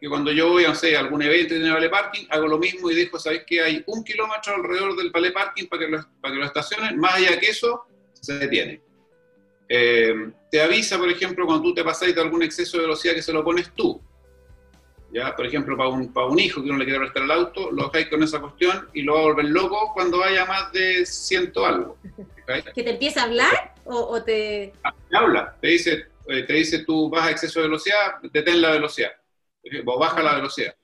que 0.00 0.08
cuando 0.08 0.30
yo 0.32 0.50
voy 0.50 0.64
a 0.64 0.70
hacer 0.70 0.96
algún 0.96 1.22
evento 1.22 1.54
y 1.54 1.58
tiene 1.58 1.72
vale 1.72 1.88
parking, 1.88 2.26
hago 2.30 2.46
lo 2.46 2.58
mismo 2.58 2.90
y 2.90 2.94
dejo, 2.94 3.18
¿sabéis 3.18 3.44
que 3.46 3.60
hay 3.62 3.82
un 3.86 4.04
kilómetro 4.04 4.54
alrededor 4.54 4.96
del 4.96 5.10
vale 5.10 5.32
parking 5.32 5.66
para 5.66 5.80
que 5.80 5.90
lo, 5.90 6.06
para 6.20 6.34
que 6.34 6.40
lo 6.40 6.46
estacionen? 6.46 6.98
Más 6.98 7.14
allá 7.14 7.38
que 7.38 7.46
eso, 7.46 7.84
se 8.12 8.38
detiene. 8.38 8.82
Eh, 9.68 10.30
te 10.50 10.60
avisa, 10.60 10.98
por 10.98 11.10
ejemplo, 11.10 11.46
cuando 11.46 11.62
tú 11.62 11.74
te 11.74 11.84
pasáis 11.84 12.14
de 12.14 12.20
algún 12.20 12.42
exceso 12.42 12.76
de 12.76 12.84
velocidad 12.84 13.14
que 13.14 13.22
se 13.22 13.32
lo 13.32 13.44
pones 13.44 13.72
tú. 13.74 14.00
¿Ya? 15.12 15.34
Por 15.34 15.46
ejemplo, 15.46 15.76
para 15.76 15.88
un, 15.88 16.12
para 16.12 16.26
un 16.26 16.38
hijo 16.38 16.62
que 16.62 16.68
uno 16.68 16.78
le 16.78 16.84
quiere 16.84 17.00
prestar 17.00 17.22
el 17.22 17.30
auto, 17.30 17.70
lo 17.70 17.84
dejáis 17.84 18.08
con 18.08 18.22
esa 18.22 18.40
cuestión 18.40 18.88
y 18.92 19.02
lo 19.02 19.14
va 19.14 19.20
a 19.20 19.22
volver 19.22 19.46
loco 19.46 19.92
cuando 19.94 20.18
vaya 20.18 20.44
más 20.44 20.72
de 20.72 21.06
ciento 21.06 21.64
algo. 21.64 21.96
¿Que 22.74 22.82
te 22.82 22.90
empieza 22.90 23.22
a 23.22 23.24
hablar 23.24 23.74
o, 23.84 23.96
o 23.96 24.22
te...? 24.22 24.72
Ah, 24.84 24.94
te 25.08 25.16
habla, 25.16 25.56
te 25.60 25.68
dice, 25.68 26.06
eh, 26.28 26.42
te 26.42 26.52
dice 26.52 26.84
tú 26.84 27.08
vas 27.08 27.26
a 27.26 27.30
exceso 27.30 27.60
de 27.60 27.66
velocidad, 27.66 28.20
detén 28.32 28.60
la 28.60 28.72
velocidad, 28.72 29.12
o 29.84 29.98
baja 29.98 30.22
la 30.22 30.34
velocidad. 30.34 30.74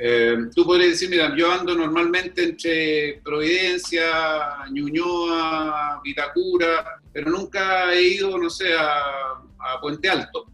Eh, 0.00 0.36
tú 0.54 0.64
podrías 0.64 0.90
decir, 0.90 1.10
mira, 1.10 1.34
yo 1.36 1.50
ando 1.50 1.74
normalmente 1.74 2.44
entre 2.44 3.20
Providencia, 3.24 4.64
Ñuñoa, 4.70 6.00
Vitacura, 6.04 7.00
pero 7.12 7.32
nunca 7.32 7.92
he 7.92 8.02
ido, 8.02 8.38
no 8.38 8.48
sé, 8.48 8.74
a, 8.78 9.42
Puente 9.80 10.08
Alto. 10.08 10.46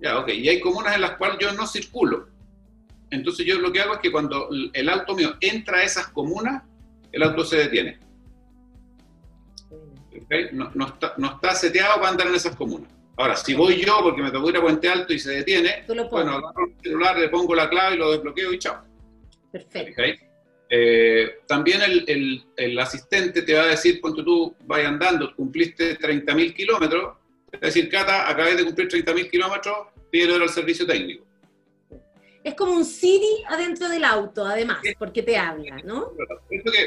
Ya, 0.00 0.18
ok, 0.18 0.28
y 0.30 0.48
hay 0.48 0.60
comunas 0.60 0.96
en 0.96 1.02
las 1.02 1.12
cuales 1.12 1.38
yo 1.40 1.52
no 1.52 1.66
circulo. 1.66 2.28
Entonces 3.10 3.46
yo 3.46 3.58
lo 3.60 3.72
que 3.72 3.80
hago 3.80 3.94
es 3.94 4.00
que 4.00 4.12
cuando 4.12 4.48
el 4.72 4.88
auto 4.88 5.14
mío 5.14 5.36
entra 5.40 5.78
a 5.78 5.84
esas 5.84 6.08
comunas, 6.08 6.64
el 7.12 7.22
auto 7.22 7.44
se 7.44 7.56
detiene. 7.56 7.98
No, 10.52 10.70
no, 10.74 10.86
está, 10.86 11.14
no 11.18 11.34
está 11.34 11.54
seteado 11.54 11.96
para 11.96 12.08
andar 12.08 12.26
en 12.26 12.34
esas 12.34 12.56
comunas. 12.56 12.90
Ahora, 13.20 13.36
si 13.36 13.52
voy 13.52 13.84
yo 13.84 13.98
porque 14.02 14.22
me 14.22 14.30
tengo 14.30 14.48
ir 14.48 14.56
a 14.56 14.62
Puente 14.62 14.88
Alto 14.88 15.12
y 15.12 15.18
se 15.18 15.32
detiene, 15.32 15.84
bueno, 16.10 16.36
agarro 16.36 16.64
el 16.64 16.82
celular, 16.82 17.18
le 17.18 17.28
pongo 17.28 17.54
la 17.54 17.68
clave 17.68 17.94
y 17.96 17.98
lo 17.98 18.12
desbloqueo 18.12 18.50
y 18.50 18.58
chao. 18.58 18.82
Perfecto. 19.52 20.00
Eh, 20.70 21.40
también 21.46 21.82
el, 21.82 22.42
el, 22.56 22.78
asistente 22.78 23.42
te 23.42 23.52
va 23.52 23.64
a 23.64 23.66
decir, 23.66 24.00
cuando 24.00 24.24
tú 24.24 24.56
vayas 24.64 24.88
andando, 24.88 25.36
cumpliste 25.36 25.98
30.000 25.98 26.54
kilómetros, 26.54 27.18
es 27.52 27.60
decir, 27.60 27.90
Cata, 27.90 28.26
acabé 28.26 28.54
de 28.54 28.64
cumplir 28.64 28.88
30.000 28.88 29.30
kilómetros, 29.30 29.76
pídelo 30.10 30.42
al 30.42 30.48
servicio 30.48 30.86
técnico. 30.86 31.26
Es 32.42 32.54
como 32.54 32.72
un 32.72 32.86
Siri 32.86 33.44
adentro 33.50 33.90
del 33.90 34.04
auto, 34.04 34.46
además, 34.46 34.78
porque 34.98 35.22
te 35.22 35.36
habla, 35.36 35.76
¿no? 35.84 36.14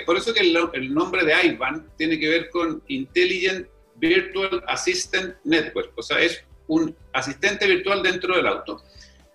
Por 0.07 0.17
eso 0.17 0.33
que, 0.33 0.39
el, 0.39 0.57
el, 0.73 0.93
nombre 0.95 1.23
de 1.23 1.45
IBAN 1.45 1.91
tiene 1.95 2.17
que 2.17 2.27
ver 2.27 2.49
con 2.49 2.81
Intelligent 2.87 3.67
Virtual 4.07 4.63
Assistant 4.67 5.35
Network, 5.43 5.91
o 5.95 6.01
sea, 6.01 6.19
es 6.19 6.43
un 6.67 6.95
asistente 7.13 7.67
virtual 7.67 8.03
dentro 8.03 8.35
del 8.35 8.47
auto. 8.47 8.83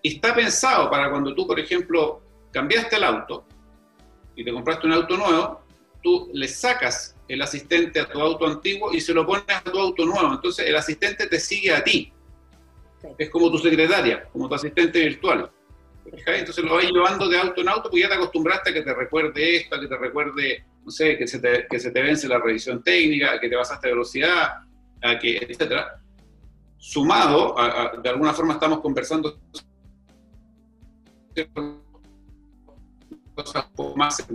Y 0.03 0.17
está 0.17 0.35
pensado 0.35 0.91
para 0.91 1.11
cuando 1.11 1.35
tú, 1.35 1.47
por 1.47 1.59
ejemplo, 1.59 2.23
cambiaste 2.53 2.97
el 2.97 3.05
auto 3.05 3.47
y 4.37 4.45
te 4.45 4.53
compraste 4.53 4.87
un 4.87 4.93
auto 4.93 5.17
nuevo, 5.17 5.63
tú 6.03 6.31
le 6.33 6.47
sacas 6.47 7.17
el 7.29 7.43
asistente 7.43 8.01
a 8.01 8.09
tu 8.09 8.21
auto 8.21 8.47
antiguo 8.47 8.93
y 8.93 9.01
se 9.01 9.13
lo 9.13 9.27
pones 9.27 9.45
a 9.49 9.63
tu 9.63 9.79
auto 9.79 10.05
nuevo. 10.05 10.33
Entonces 10.33 10.67
el 10.67 10.77
asistente 10.77 11.27
te 11.27 11.41
sigue 11.41 11.73
a 11.73 11.83
ti. 11.83 12.13
Es 13.17 13.31
como 13.31 13.51
tu 13.51 13.59
secretaria, 13.59 14.25
como 14.33 14.49
tu 14.49 14.55
asistente 14.55 15.01
virtual. 15.01 15.51
Entonces 16.05 16.65
lo 16.65 16.75
vas 16.75 16.85
llevando 16.85 17.29
de 17.29 17.39
auto 17.39 17.61
en 17.61 17.69
auto 17.69 17.83
porque 17.85 18.01
ya 18.01 18.09
te 18.09 18.15
acostumbraste 18.15 18.71
a 18.71 18.73
que 18.73 18.83
te 18.83 18.95
recuerde 18.95 19.57
esto, 19.57 19.75
a 19.75 19.81
que 19.81 19.89
te 19.89 19.97
recuerde 19.97 20.65
no 20.89 20.93
sé, 20.93 21.19
que 21.19 21.27
se 21.27 21.39
te, 21.39 21.67
que 21.69 21.79
se 21.79 21.91
te 21.91 22.01
vence 22.01 22.27
la 22.27 22.39
revisión 22.39 22.83
técnica, 22.83 23.39
que 23.39 23.51
te 23.51 23.57
basaste 23.57 23.89
de 23.89 23.93
velocidad, 23.93 24.63
a 25.03 25.13
etcétera. 25.23 26.01
Sumado, 26.79 27.55
de 28.03 28.09
alguna 28.09 28.33
forma 28.33 28.55
estamos 28.55 28.81
conversando 28.81 29.39
cosas 33.35 33.67
más 33.97 34.27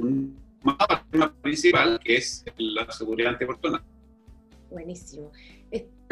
más 0.61 1.31
principal, 1.41 1.99
que 2.03 2.17
es 2.17 2.45
la 2.57 2.91
seguridad 2.91 3.33
antiportona. 3.33 3.83
Buenísimo. 4.69 5.31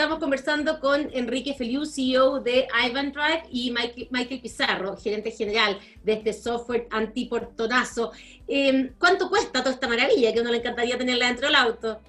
Estamos 0.01 0.17
conversando 0.17 0.79
con 0.79 1.11
Enrique 1.13 1.53
Feliu, 1.53 1.85
CEO 1.85 2.39
de 2.39 2.67
Ivan 2.87 3.11
Drive, 3.11 3.43
y 3.51 3.69
Michael, 4.09 4.41
Pizarro, 4.41 4.97
gerente 4.97 5.29
general 5.29 5.77
de 6.03 6.13
este 6.13 6.33
software 6.33 6.87
antiportonazo. 6.89 8.11
Em, 8.47 8.93
¿Cuánto 8.97 9.29
cuesta 9.29 9.59
toda 9.59 9.75
esta 9.75 9.87
maravilla 9.87 10.33
que 10.33 10.41
uno 10.41 10.49
le 10.49 10.57
encantaría 10.57 10.97
tenerla 10.97 11.27
dentro 11.27 11.45
del 11.45 11.55
auto? 11.55 12.01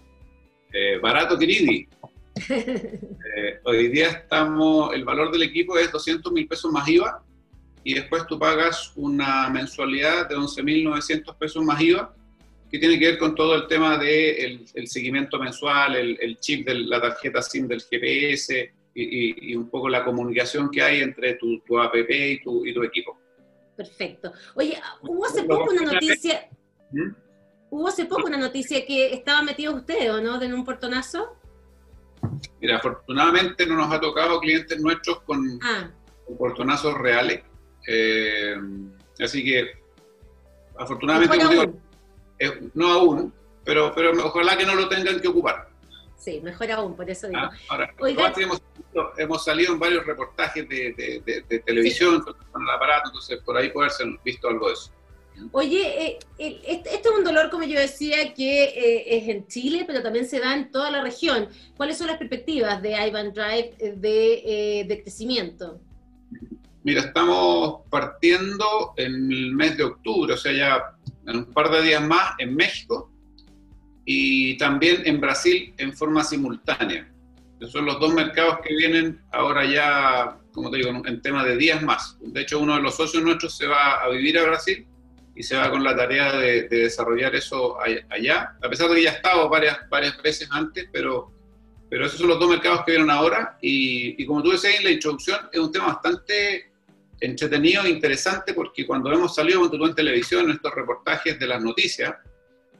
Eh, 0.72 0.98
barato, 1.02 1.38
queridi. 1.38 1.86
Eh, 3.34 3.60
hoy 3.64 3.88
día 3.88 4.08
estamos, 4.08 4.94
el 4.94 5.04
valor 5.04 5.30
del 5.30 5.42
equipo 5.42 5.76
es 5.76 5.92
200 5.92 6.32
mil 6.32 6.48
pesos 6.48 6.72
más 6.72 6.88
IVA 6.88 7.22
y 7.84 7.92
después 7.94 8.26
tú 8.26 8.38
pagas 8.38 8.92
una 8.96 9.50
mensualidad 9.50 10.30
de 10.30 10.36
11.900 10.36 11.36
pesos 11.36 11.62
más 11.62 11.80
IVA 11.80 12.14
que 12.72 12.78
tiene 12.78 12.98
que 12.98 13.06
ver 13.06 13.18
con 13.18 13.34
todo 13.34 13.54
el 13.54 13.66
tema 13.66 13.98
del 13.98 14.64
de 14.64 14.70
el 14.72 14.88
seguimiento 14.88 15.38
mensual, 15.38 15.94
el, 15.94 16.38
chip 16.40 16.66
de 16.66 16.74
la 16.74 17.02
tarjeta 17.02 17.42
SIM 17.42 17.68
del 17.68 17.82
GPS 17.82 18.72
y, 18.94 19.54
un 19.54 19.68
poco 19.68 19.90
la 19.90 20.02
comunicación 20.02 20.70
que 20.70 20.80
hay 20.80 21.02
entre 21.02 21.34
tu, 21.34 21.60
tu 21.60 21.78
app 21.78 21.94
y 21.94 22.42
tu, 22.42 22.64
y 22.64 22.72
tu, 22.72 22.82
equipo. 22.82 23.18
Perfecto. 23.76 24.32
Oye, 24.54 24.80
hubo 25.02 25.26
hace 25.26 25.44
poco 25.44 25.70
una 25.70 25.92
noticia... 25.92 26.48
¿Mm? 26.90 27.10
Hubo 27.68 27.88
hace 27.88 28.06
poco 28.06 28.26
una 28.26 28.38
noticia 28.38 28.84
que 28.86 29.14
estaba 29.14 29.42
metido 29.42 29.74
usted, 29.74 30.14
¿o 30.14 30.20
no? 30.20 30.38
De 30.38 30.52
un 30.52 30.64
portonazo. 30.64 31.38
Mira, 32.60 32.76
afortunadamente 32.76 33.66
no 33.66 33.76
nos 33.76 33.92
ha 33.92 34.00
tocado 34.00 34.40
clientes 34.40 34.78
nuestros 34.80 35.22
con, 35.22 35.58
ah. 35.62 35.90
portonazos 36.38 36.94
reales. 36.98 37.42
Eh, 37.86 38.56
así 39.18 39.42
que, 39.42 39.70
afortunadamente, 40.78 41.38
no 42.74 42.92
aún, 42.92 43.32
pero, 43.64 43.92
pero 43.94 44.12
ojalá 44.26 44.56
que 44.56 44.66
no 44.66 44.74
lo 44.74 44.88
tengan 44.88 45.20
que 45.20 45.28
ocupar. 45.28 45.68
Sí, 46.22 46.40
mejor 46.40 46.70
aún, 46.70 46.94
por 46.94 47.10
eso 47.10 47.26
digo. 47.26 47.40
Ah, 47.40 47.50
ahora, 47.68 47.94
hemos, 49.16 49.44
salido 49.44 49.72
en 49.72 49.80
varios 49.80 50.06
reportajes 50.06 50.68
de, 50.68 51.62
televisión 51.66 52.22
con 52.22 52.62
el 52.62 52.70
aparato, 52.70 53.08
entonces 53.08 53.40
por 53.44 53.56
ahí 53.56 53.70
puede 53.70 53.88
haberse 53.88 54.04
visto 54.24 54.48
algo 54.48 54.68
de 54.68 54.74
eso. 54.74 54.92
Oye, 55.50 56.06
eh, 56.06 56.18
este, 56.38 56.94
es 56.94 57.00
un 57.06 57.24
dolor, 57.24 57.50
como 57.50 57.64
yo 57.64 57.78
decía, 57.78 58.34
que 58.34 58.64
eh, 58.64 59.16
es 59.16 59.28
en 59.28 59.48
Chile, 59.48 59.84
pero 59.84 60.02
también 60.02 60.28
se 60.28 60.38
da 60.38 60.54
en 60.54 60.70
toda 60.70 60.90
la 60.90 61.02
región. 61.02 61.48
¿Cuáles 61.76 61.98
son 61.98 62.06
las 62.06 62.18
perspectivas 62.18 62.80
de 62.80 62.92
Ivan 62.92 63.32
Drive 63.32 63.74
eh, 63.78 63.94
de, 63.96 64.84
de 64.86 65.02
crecimiento? 65.02 65.80
Mira, 66.84 67.00
estamos 67.00 67.80
partiendo 67.90 68.92
en 68.96 69.32
el 69.32 69.52
mes 69.52 69.76
de 69.76 69.84
octubre, 69.84 70.34
o 70.34 70.36
sea, 70.36 70.52
ya 70.52 70.96
en 71.26 71.36
un 71.36 71.44
par 71.46 71.70
de 71.70 71.82
días 71.82 72.06
más 72.06 72.34
en 72.38 72.54
México 72.54 73.10
y 74.04 74.56
también 74.58 75.02
en 75.04 75.20
Brasil 75.20 75.74
en 75.78 75.92
forma 75.92 76.24
simultánea. 76.24 77.08
Esos 77.60 77.72
son 77.72 77.86
los 77.86 78.00
dos 78.00 78.12
mercados 78.12 78.58
que 78.64 78.74
vienen 78.74 79.20
ahora 79.30 79.64
ya, 79.64 80.36
como 80.52 80.70
te 80.70 80.78
digo, 80.78 80.90
en 81.04 81.22
tema 81.22 81.44
de 81.44 81.56
días 81.56 81.80
más. 81.82 82.18
De 82.20 82.40
hecho, 82.40 82.58
uno 82.58 82.74
de 82.74 82.82
los 82.82 82.96
socios 82.96 83.22
nuestros 83.22 83.56
se 83.56 83.68
va 83.68 84.02
a 84.02 84.08
vivir 84.08 84.36
a 84.38 84.44
Brasil 84.44 84.84
y 85.36 85.42
se 85.44 85.56
va 85.56 85.70
con 85.70 85.84
la 85.84 85.96
tarea 85.96 86.32
de, 86.32 86.68
desarrollar 86.68 87.34
eso 87.36 87.78
allá, 88.10 88.56
a 88.62 88.68
pesar 88.68 88.88
de 88.88 88.96
que 88.96 89.02
ya 89.04 89.10
ha 89.12 89.14
estado 89.14 89.48
varias, 89.48 89.78
varias 89.88 90.20
veces 90.20 90.48
antes, 90.50 90.88
pero, 90.92 91.32
pero 91.88 92.06
esos 92.06 92.18
son 92.18 92.28
los 92.28 92.40
dos 92.40 92.50
mercados 92.50 92.82
que 92.84 92.92
vienen 92.92 93.10
ahora. 93.10 93.56
Y, 93.62 94.20
y 94.20 94.26
como 94.26 94.42
tú 94.42 94.50
decías 94.50 94.74
en 94.78 94.84
la 94.84 94.90
introducción, 94.90 95.38
es 95.52 95.60
un 95.60 95.70
tema 95.70 95.86
bastante 95.86 96.71
entretenido 97.22 97.84
e 97.84 97.90
interesante 97.90 98.52
porque 98.52 98.84
cuando 98.84 99.12
hemos 99.12 99.34
salido 99.34 99.70
en 99.72 99.94
televisión, 99.94 100.50
estos 100.50 100.74
reportajes 100.74 101.38
de 101.38 101.46
las 101.46 101.62
noticias, 101.62 102.14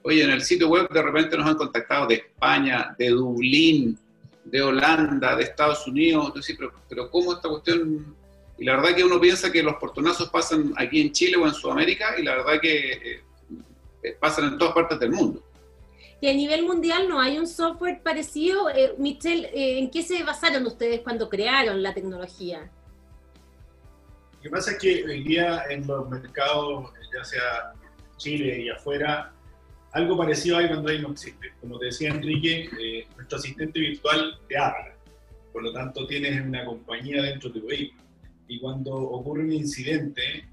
oye, 0.03 0.25
en 0.25 0.31
el 0.31 0.43
sitio 0.43 0.69
web 0.69 0.89
de 0.89 1.01
repente 1.01 1.37
nos 1.37 1.47
han 1.47 1.55
contactado 1.55 2.09
de 2.09 2.17
España, 2.17 2.95
de 2.99 3.11
Dublín, 3.11 3.97
de 4.45 4.61
Holanda, 4.61 5.37
de 5.37 5.45
Estados 5.45 5.87
Unidos, 5.87 6.27
entonces, 6.27 6.59
pero, 6.89 7.09
¿cómo 7.09 7.35
esta 7.35 7.49
cuestión? 7.49 8.17
Y 8.59 8.65
la 8.65 8.77
verdad 8.77 8.97
que 8.97 9.05
uno 9.05 9.21
piensa 9.21 9.53
que 9.53 9.63
los 9.63 9.77
portonazos 9.77 10.29
pasan 10.31 10.75
aquí 10.77 11.01
en 11.01 11.13
Chile 11.13 11.37
o 11.37 11.47
en 11.47 11.55
Sudamérica 11.55 12.19
y 12.19 12.25
la 12.25 12.37
verdad 12.37 12.61
que 12.61 12.93
eh, 12.93 13.21
eh, 14.03 14.17
pasan 14.21 14.47
en 14.47 14.59
todas 14.59 14.75
partes 14.75 14.99
del 14.99 15.13
mundo. 15.13 15.41
Y 16.21 16.29
a 16.29 16.35
nivel 16.35 16.65
mundial 16.65 17.09
no 17.09 17.21
hay 17.21 17.39
un 17.39 17.47
software 17.47 18.03
parecido. 18.03 18.71
Eh, 18.71 18.95
Michelle, 18.99 19.51
¿en 19.55 19.91
qué 19.91 20.03
se 20.03 20.23
basaron 20.25 20.67
ustedes 20.67 21.01
cuando 21.01 21.29
crearon 21.29 21.83
la 21.83 21.95
tecnología? 21.95 22.71
Lo 24.43 24.51
que 24.51 24.57
pasa 24.57 24.73
es 24.73 24.79
que 24.79 25.05
hoy 25.05 25.23
día 25.23 25.63
en 25.71 25.87
los 25.87 26.11
mercados, 26.11 26.91
ya 27.17 27.23
sea 27.23 27.73
Chile 28.17 28.63
y 28.63 28.71
afuera, 28.71 29.33
algo 29.93 30.17
parecido 30.17 30.57
a 30.57 30.65
Ivan 30.65 30.83
no 30.83 31.13
existe. 31.13 31.53
Como 31.61 31.79
te 31.79 31.87
decía 31.87 32.09
Enrique, 32.09 32.69
eh, 32.81 33.07
nuestro 33.15 33.39
asistente 33.39 33.79
virtual 33.79 34.41
te 34.49 34.59
habla. 34.59 34.97
Por 35.53 35.63
lo 35.63 35.73
tanto, 35.73 36.09
tienes 36.09 36.45
una 36.45 36.65
compañía 36.65 37.23
dentro 37.23 37.51
de 37.51 37.61
tu 37.61 37.67
vehículo. 37.69 38.03
Y 38.49 38.59
cuando 38.59 38.93
ocurre 38.97 39.45
un 39.45 39.53
incidente, 39.53 40.49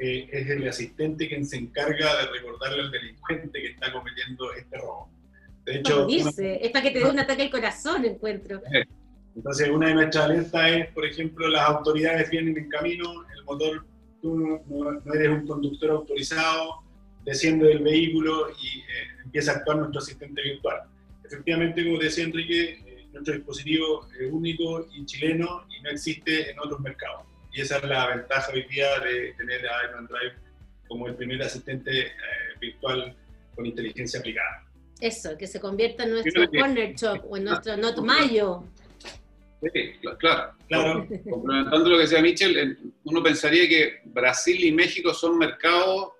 eh, 0.00 0.28
es 0.32 0.50
el 0.50 0.68
asistente 0.68 1.28
quien 1.28 1.46
se 1.46 1.58
encarga 1.58 2.16
de 2.16 2.26
recordarle 2.32 2.80
al 2.80 2.90
delincuente 2.90 3.60
que 3.60 3.68
está 3.68 3.92
cometiendo 3.92 4.52
este 4.52 4.78
robo. 4.78 5.12
De 5.64 5.76
hecho, 5.76 6.06
dice, 6.06 6.58
es 6.60 6.72
para 6.72 6.82
que 6.82 6.90
te 6.90 6.98
dé 6.98 7.08
un 7.08 7.20
ataque 7.20 7.42
al 7.42 7.50
corazón, 7.50 8.04
encuentro. 8.04 8.60
Entonces, 9.38 9.68
una 9.68 9.86
de 9.86 9.94
nuestras 9.94 10.24
alertas 10.24 10.70
es, 10.72 10.88
por 10.88 11.06
ejemplo, 11.06 11.46
las 11.46 11.62
autoridades 11.68 12.28
vienen 12.28 12.58
en 12.58 12.68
camino, 12.68 13.24
el 13.36 13.44
motor, 13.44 13.86
tú 14.20 14.36
no, 14.36 15.14
eres 15.14 15.28
un 15.28 15.46
conductor 15.46 15.90
autorizado, 15.90 16.82
desciende 17.24 17.68
del 17.68 17.78
vehículo 17.78 18.50
y 18.60 18.80
eh, 18.80 18.84
empieza 19.24 19.52
a 19.52 19.54
actuar 19.58 19.76
nuestro 19.76 20.00
asistente 20.00 20.42
virtual. 20.42 20.80
Efectivamente, 21.24 21.84
como 21.84 21.98
decía 22.00 22.24
Enrique, 22.24 22.82
eh, 22.84 23.06
nuestro 23.12 23.34
dispositivo 23.34 24.08
es 24.18 24.28
único 24.28 24.88
y 24.92 25.06
chileno 25.06 25.66
y 25.70 25.82
no 25.82 25.90
existe 25.90 26.50
en 26.50 26.58
otros 26.58 26.80
mercados. 26.80 27.22
Y 27.52 27.60
esa 27.60 27.76
es 27.76 27.84
la 27.84 28.08
ventaja 28.08 28.50
hoy 28.52 28.64
día 28.64 28.88
de 28.98 29.34
tener 29.34 29.64
a 29.68 29.88
Iron 29.88 30.08
Drive 30.08 30.34
como 30.88 31.06
el 31.06 31.14
primer 31.14 31.40
asistente 31.42 32.06
eh, 32.06 32.10
virtual 32.60 33.14
con 33.54 33.66
inteligencia 33.66 34.18
aplicada. 34.18 34.64
Eso, 35.00 35.38
que 35.38 35.46
se 35.46 35.60
convierta 35.60 36.02
en 36.02 36.10
nuestro 36.10 36.50
corner 36.50 36.96
shop 36.96 37.20
o 37.30 37.36
en 37.36 37.44
nuestro 37.44 37.76
Not 37.76 37.98
Mayo. 37.98 38.64
Sí, 39.60 39.92
claro. 40.20 40.52
claro. 40.68 41.08
Complementando 41.28 41.90
lo 41.90 41.96
que 41.96 42.02
decía 42.02 42.22
Michel, 42.22 42.78
uno 43.04 43.22
pensaría 43.22 43.68
que 43.68 44.00
Brasil 44.04 44.64
y 44.64 44.70
México 44.70 45.12
son 45.12 45.36
mercados 45.36 46.12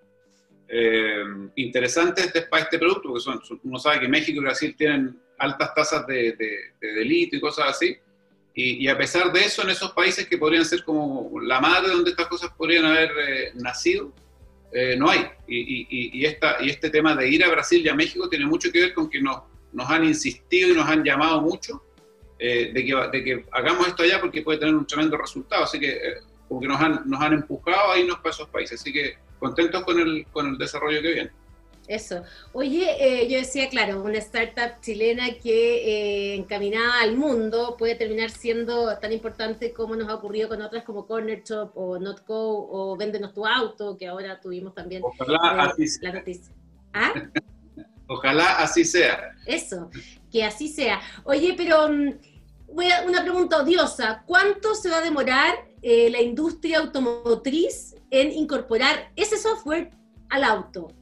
eh, 0.68 1.24
interesantes 1.56 2.32
para 2.50 2.64
este 2.64 2.78
producto, 2.78 3.08
porque 3.08 3.20
son, 3.20 3.40
uno 3.62 3.78
sabe 3.78 4.00
que 4.00 4.08
México 4.08 4.40
y 4.40 4.44
Brasil 4.44 4.74
tienen 4.76 5.18
altas 5.38 5.72
tasas 5.74 6.06
de, 6.06 6.36
delito 6.80 7.36
y 7.36 7.40
cosas 7.40 7.68
así, 7.68 7.96
y, 8.54 8.88
a 8.88 8.98
pesar 8.98 9.32
de 9.32 9.38
eso, 9.38 9.62
en 9.62 9.70
esos 9.70 9.92
países 9.92 10.26
que 10.26 10.36
podrían 10.36 10.64
ser 10.64 10.82
como 10.82 11.30
la 11.40 11.60
madre 11.60 11.92
donde 11.92 12.10
estas 12.10 12.26
cosas 12.26 12.50
podrían 12.58 12.86
haber 12.86 13.10
eh, 13.10 13.52
nacido, 13.54 14.12
eh, 14.72 14.96
no 14.98 15.08
hay. 15.08 15.26
Y, 15.46 16.24
esta, 16.26 16.56
y 16.60 16.68
este 16.68 16.90
tema 16.90 17.14
de 17.14 17.28
ir 17.30 17.44
a 17.44 17.50
Brasil 17.50 17.80
y 17.84 17.88
a 17.88 17.94
México 17.94 18.28
tiene 18.28 18.46
mucho 18.46 18.72
que 18.72 18.80
ver 18.80 18.94
con 18.94 19.08
que 19.08 19.22
nos, 19.22 19.42
nos 19.72 19.88
han 19.88 20.04
insistido 20.04 20.72
y 20.72 20.74
nos 20.74 20.88
han 20.88 21.04
llamado 21.04 21.40
mucho 21.40 21.84
eh, 22.38 22.70
de, 22.72 22.84
que, 22.84 22.94
de, 23.12 23.24
que, 23.24 23.44
hagamos 23.52 23.88
esto 23.88 24.02
allá 24.02 24.20
porque 24.20 24.42
puede 24.42 24.58
tener 24.58 24.74
un 24.74 24.86
tremendo 24.86 25.16
resultado. 25.16 25.64
Así 25.64 25.80
que 25.80 25.90
eh, 25.90 26.14
como 26.48 26.60
que 26.60 26.68
nos 26.68 26.80
han, 26.80 27.02
nos 27.04 27.20
han 27.20 27.32
empujado 27.32 27.92
a 27.92 27.98
irnos 27.98 28.18
para 28.18 28.30
esos 28.30 28.48
países. 28.48 28.80
Así 28.80 28.92
que 28.92 29.18
contentos 29.38 29.84
con 29.84 29.98
el, 29.98 30.26
con 30.26 30.46
el 30.48 30.58
desarrollo 30.58 31.02
que 31.02 31.12
viene. 31.12 31.30
Eso. 31.86 32.22
Oye, 32.52 32.96
eh, 33.00 33.28
yo 33.30 33.38
decía, 33.38 33.70
claro, 33.70 34.02
una 34.02 34.18
startup 34.18 34.78
chilena 34.82 35.24
que 35.42 36.34
encaminada 36.34 37.00
al 37.00 37.16
mundo 37.16 37.76
puede 37.78 37.94
terminar 37.94 38.28
siendo 38.28 38.94
tan 38.98 39.10
importante 39.10 39.72
como 39.72 39.96
nos 39.96 40.06
ha 40.10 40.14
ocurrido 40.16 40.50
con 40.50 40.60
otras 40.60 40.84
como 40.84 41.06
Corner 41.06 41.42
Shop 41.42 41.72
o 41.74 41.98
NotCo 41.98 42.68
o 42.70 42.96
Véndenos 42.98 43.32
tu 43.32 43.46
auto, 43.46 43.96
que 43.96 44.06
ahora 44.06 44.38
tuvimos 44.38 44.74
también 44.74 45.02
Ojalá 45.02 45.62
así 45.62 45.86
la 46.02 46.12
noticia. 46.12 46.54
¿Ah? 46.92 47.14
Ojalá 48.08 48.58
así 48.58 48.84
sea. 48.84 49.34
Eso, 49.46 49.90
que 50.30 50.44
así 50.44 50.68
sea. 50.68 51.00
Oye, 51.24 51.54
pero 51.56 51.88
mm, 51.88 52.12
una 52.68 53.22
pregunta 53.22 53.62
odiosa. 53.62 54.22
¿Cuánto 54.26 54.74
se 54.74 54.90
va 54.90 54.98
a 54.98 55.02
demorar 55.02 55.66
eh, 55.82 56.10
la 56.10 56.20
industria 56.20 56.78
automotriz 56.78 57.94
en 58.10 58.32
incorporar 58.32 59.10
ese 59.16 59.36
software 59.36 59.90
al 60.28 60.44
auto? 60.44 60.92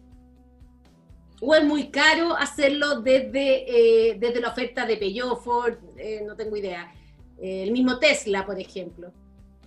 ¿O 1.40 1.54
es 1.54 1.64
muy 1.64 1.90
caro 1.90 2.35
hacerlo 2.35 3.00
desde, 3.00 4.11
eh, 4.11 4.16
desde 4.18 4.40
la 4.40 4.49
oferta 4.49 4.87
de 4.87 4.97
Peugeot, 4.97 5.42
Ford, 5.42 5.76
eh, 5.97 6.23
no 6.26 6.37
tengo 6.37 6.56
idea? 6.56 6.92
el 7.38 7.71
mismo 7.71 7.99
Tesla, 7.99 8.47
por 8.47 8.59
ejemplo. 8.59 9.12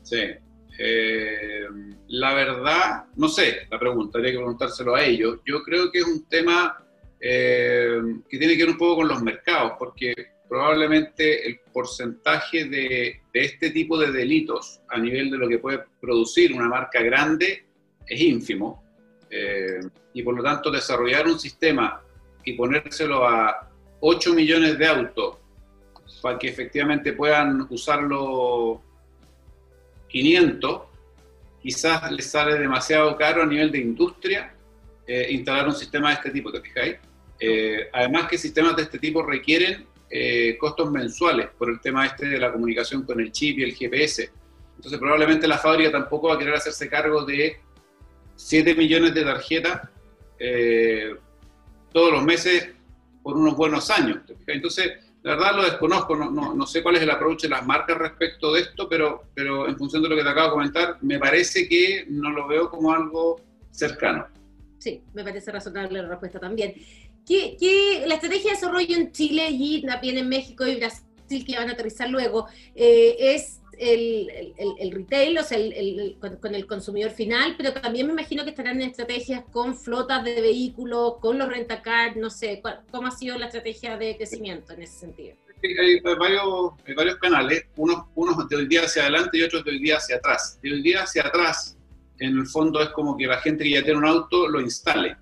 Sí. 0.02 0.24
la 2.08 2.34
verdad, 2.34 3.06
no 3.16 3.30
sé, 3.30 3.68
la 3.70 3.78
pregunta, 3.78 4.18
habría 4.18 4.32
que 4.32 4.40
preguntárselo 4.40 4.96
a 4.96 5.04
ellos. 5.04 5.38
Yo 5.46 5.62
creo 5.62 5.92
que 5.92 6.00
es 6.00 6.06
un 6.06 6.26
tema 6.26 6.84
eh, 7.20 8.00
que 8.30 8.38
tiene 8.38 8.56
que 8.56 8.64
ver 8.64 8.72
un 8.72 8.78
poco 8.78 8.98
con 8.98 9.08
los 9.08 9.22
mercados, 9.22 9.74
porque 9.78 10.14
probablemente 10.48 11.48
el 11.48 11.60
porcentaje 11.72 12.66
de, 12.66 13.22
este 13.34 13.70
tipo 13.72 13.98
de 13.98 14.12
delitos 14.12 14.82
a 14.90 14.98
nivel 14.98 15.30
de 15.30 15.38
lo 15.38 15.48
que 15.48 15.60
puede 15.60 15.84
producir 16.02 16.54
una 16.54 16.68
marca 16.68 17.02
grande 17.02 17.66
es 18.08 18.20
ínfimo. 18.20 18.84
Eh, 19.30 19.80
y 20.14 20.24
por 20.24 20.36
lo 20.36 20.42
tanto 20.42 20.72
desarrollar 20.72 21.28
un 21.28 21.40
sistema 21.40 22.02
y 22.44 22.54
ponérselo 22.54 23.28
a 23.28 23.70
8 24.00 24.34
millones 24.34 24.80
de 24.80 24.88
autos 24.88 25.38
para 26.22 26.40
que 26.40 26.50
efectivamente 26.50 27.14
puedan 27.14 27.68
usarlo 27.70 28.82
500, 30.08 30.82
quizás 31.62 32.12
les 32.12 32.26
sale 32.26 32.58
demasiado 32.58 33.16
caro 33.16 33.44
a 33.44 33.46
nivel 33.46 33.72
de 33.72 33.80
industria 33.80 34.54
eh, 35.06 35.28
instalar 35.32 35.68
un 35.68 35.76
sistema 35.76 36.10
de 36.10 36.16
este 36.16 36.32
tipo, 36.32 36.52
¿te 36.52 36.62
fijáis? 36.62 36.98
Eh, 37.40 37.90
además 37.94 38.28
que 38.28 38.38
sistemas 38.38 38.76
de 38.76 38.84
este 38.84 39.00
tipo 39.00 39.24
requieren 39.24 39.86
eh, 40.10 40.58
costos 40.60 40.92
mensuales 40.92 41.50
por 41.58 41.70
el 41.70 41.80
tema 41.80 42.06
este 42.06 42.28
de 42.28 42.40
la 42.40 42.52
comunicación 42.52 43.04
con 43.04 43.20
el 43.20 43.32
chip 43.32 43.60
y 43.60 43.64
el 43.64 43.74
GPS. 43.74 44.30
Entonces 44.76 45.00
probablemente 45.00 45.48
la 45.48 45.58
fábrica 45.58 45.92
tampoco 45.92 46.30
va 46.30 46.36
a 46.36 46.38
querer 46.38 46.56
hacerse 46.56 46.90
cargo 46.90 47.26
de 47.26 47.58
7 48.36 48.76
millones 48.76 49.14
de 49.14 49.24
tarjetas 49.24 49.90
todos 51.92 52.14
los 52.14 52.24
meses 52.24 52.70
por 53.22 53.36
unos 53.36 53.56
buenos 53.56 53.90
años. 53.90 54.20
Entonces, 54.48 54.94
la 55.24 55.36
verdad 55.36 55.56
lo 55.56 55.64
desconozco, 55.64 56.16
no, 56.16 56.32
no, 56.32 56.54
no, 56.54 56.66
sé 56.66 56.82
cuál 56.82 56.96
es 56.96 57.02
el 57.02 57.12
approach 57.12 57.44
de 57.44 57.50
las 57.50 57.66
marcas 57.66 57.98
respecto 57.98 58.54
de 58.54 58.62
esto, 58.62 58.88
pero, 58.88 59.24
pero 59.34 59.68
en 59.68 59.78
función 59.78 60.02
de 60.02 60.10
lo 60.10 60.16
que 60.16 60.24
te 60.24 60.30
acabo 60.30 60.48
de 60.48 60.54
comentar, 60.54 60.98
me 61.02 61.20
parece 61.20 61.68
que 61.68 62.06
no 62.10 62.32
lo 62.32 62.48
veo 62.48 62.70
como 62.70 62.94
algo 62.94 63.42
cercano. 63.72 64.28
Sí, 64.78 65.04
me 65.14 65.24
parece 65.24 65.52
razonable 65.52 66.02
la 66.02 66.08
respuesta 66.08 66.40
también. 66.40 66.74
¿Qué, 67.26 67.56
qué, 67.60 68.04
la 68.08 68.16
estrategia 68.16 68.52
de 68.52 68.56
desarrollo 68.56 68.96
en 68.96 69.12
Chile 69.12 69.50
y 69.52 69.82
también 69.86 70.18
en 70.18 70.28
México 70.28 70.66
y 70.66 70.76
Brasil, 70.76 71.46
que 71.46 71.56
van 71.56 71.70
a 71.70 71.74
aterrizar 71.74 72.10
luego, 72.10 72.48
eh, 72.76 73.16
es 73.20 73.60
el, 73.78 74.30
el, 74.58 74.74
el, 74.80 74.92
retail, 74.92 75.38
o 75.38 75.44
sea, 75.44 75.58
el, 75.58 76.18
con, 76.20 76.36
con, 76.38 76.54
el 76.54 76.68
consumidor 76.68 77.12
final, 77.12 77.56
pero 77.58 77.72
también 77.74 78.08
me 78.08 78.14
imagino 78.14 78.44
que 78.44 78.50
estarán 78.50 78.82
en 78.82 78.90
estrategias 78.90 79.44
con 79.52 79.76
flotas 79.76 80.24
de 80.26 80.42
vehículos, 80.42 81.16
con 81.22 81.38
los 81.38 81.48
rentacar, 81.48 82.18
no 82.18 82.30
sé, 82.30 82.62
¿cómo 82.92 83.08
ha 83.08 83.12
sido 83.12 83.38
la 83.38 83.46
estrategia 83.46 83.98
de 83.98 84.18
crecimiento 84.18 84.74
en 84.74 84.84
ese 84.84 85.00
sentido? 85.00 85.36
Hay 85.62 86.00
varios, 86.02 86.74
hay 86.86 86.94
varios 86.94 87.16
canales, 87.18 87.66
unos, 87.76 88.06
unos 88.16 88.48
de 88.48 88.56
hoy 88.56 88.68
día 88.68 88.82
hacia 88.82 89.04
adelante 89.04 89.38
y 89.38 89.44
otros 89.44 89.64
de 89.64 89.72
hoy 89.72 89.80
día 89.80 89.98
hacia 89.98 90.18
atrás. 90.18 90.60
De 90.62 90.72
hoy 90.72 90.82
día 90.82 91.04
hacia 91.04 91.28
atrás, 91.28 91.78
en 92.20 92.38
el 92.38 92.48
fondo 92.48 92.82
es 92.82 92.90
como 92.90 93.18
que 93.18 93.28
la 93.28 93.40
gente 93.42 93.64
que 93.64 93.72
ya 93.72 93.84
tiene 93.84 94.00
un 94.00 94.06
auto 94.06 94.48
lo 94.48 94.62
instale. 94.62 95.18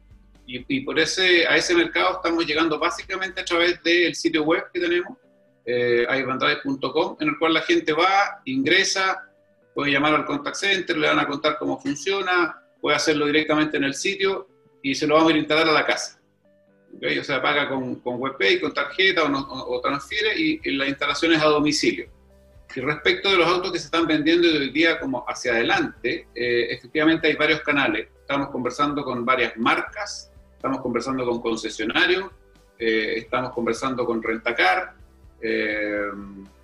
Y, 0.48 0.66
y 0.68 0.82
por 0.82 0.98
ese, 0.98 1.46
a 1.46 1.58
ese 1.58 1.76
mercado 1.76 2.16
estamos 2.16 2.46
llegando 2.46 2.80
básicamente 2.80 3.42
a 3.42 3.46
través 3.46 3.84
del 3.84 4.16
sitio 4.16 4.44
web 4.44 4.64
que 4.74 4.80
tenemos, 4.80 5.18
eh, 5.66 6.08
en 6.10 7.28
el 7.28 7.38
cual 7.38 7.54
la 7.54 7.62
gente 7.62 7.92
va, 7.92 8.42
ingresa, 8.46 9.28
puede 9.76 9.92
llamar 9.92 10.16
al 10.16 10.26
contact 10.26 10.56
center, 10.56 10.98
le 10.98 11.08
van 11.08 11.20
a 11.20 11.28
contar 11.28 11.58
cómo 11.60 11.78
funciona, 11.80 12.64
puede 12.82 12.96
hacerlo 12.96 13.26
directamente 13.26 13.76
en 13.76 13.84
el 13.84 13.94
sitio 13.94 14.48
y 14.82 14.96
se 14.96 15.06
lo 15.06 15.16
vamos 15.16 15.34
a 15.34 15.38
instalar 15.38 15.68
a 15.68 15.74
la 15.74 15.86
casa. 15.86 16.22
¿Okay? 16.96 17.20
O 17.20 17.24
sea, 17.24 17.42
paga 17.42 17.68
con, 17.68 17.96
con 18.00 18.16
WebPay, 18.20 18.62
con 18.62 18.74
tarjeta 18.74 19.26
o, 19.26 19.30
no, 19.30 19.40
o, 19.40 19.82
transfiere 19.82 20.40
y, 20.40 20.62
y, 20.64 20.72
la 20.72 20.88
instalación 20.88 21.34
es 21.34 21.42
a 21.42 21.48
domicilio. 21.48 22.10
Y 22.74 22.80
respecto 22.80 23.30
de 23.30 23.38
los 23.38 23.48
autos 23.48 23.72
que 23.72 23.80
se 23.80 23.86
están 23.86 24.08
vendiendo 24.08 24.48
de 24.48 24.58
hoy 24.60 24.70
día 24.72 25.00
como 25.00 25.26
hacia 25.28 25.52
adelante, 25.52 26.28
eh, 26.34 26.68
efectivamente 26.70 27.28
hay 27.28 27.36
varios 27.36 27.62
canales. 27.62 28.08
Estamos 28.22 28.50
conversando 28.50 29.04
con 29.04 29.26
varias 29.26 29.56
marcas, 29.58 30.32
estamos 30.58 30.82
conversando 30.82 31.24
con 31.24 31.40
concesionarios, 31.40 32.32
eh, 32.80 33.14
estamos 33.18 33.54
conversando 33.54 34.06
con 34.06 34.22
Rentacar, 34.22 34.96
eh, 35.40 36.10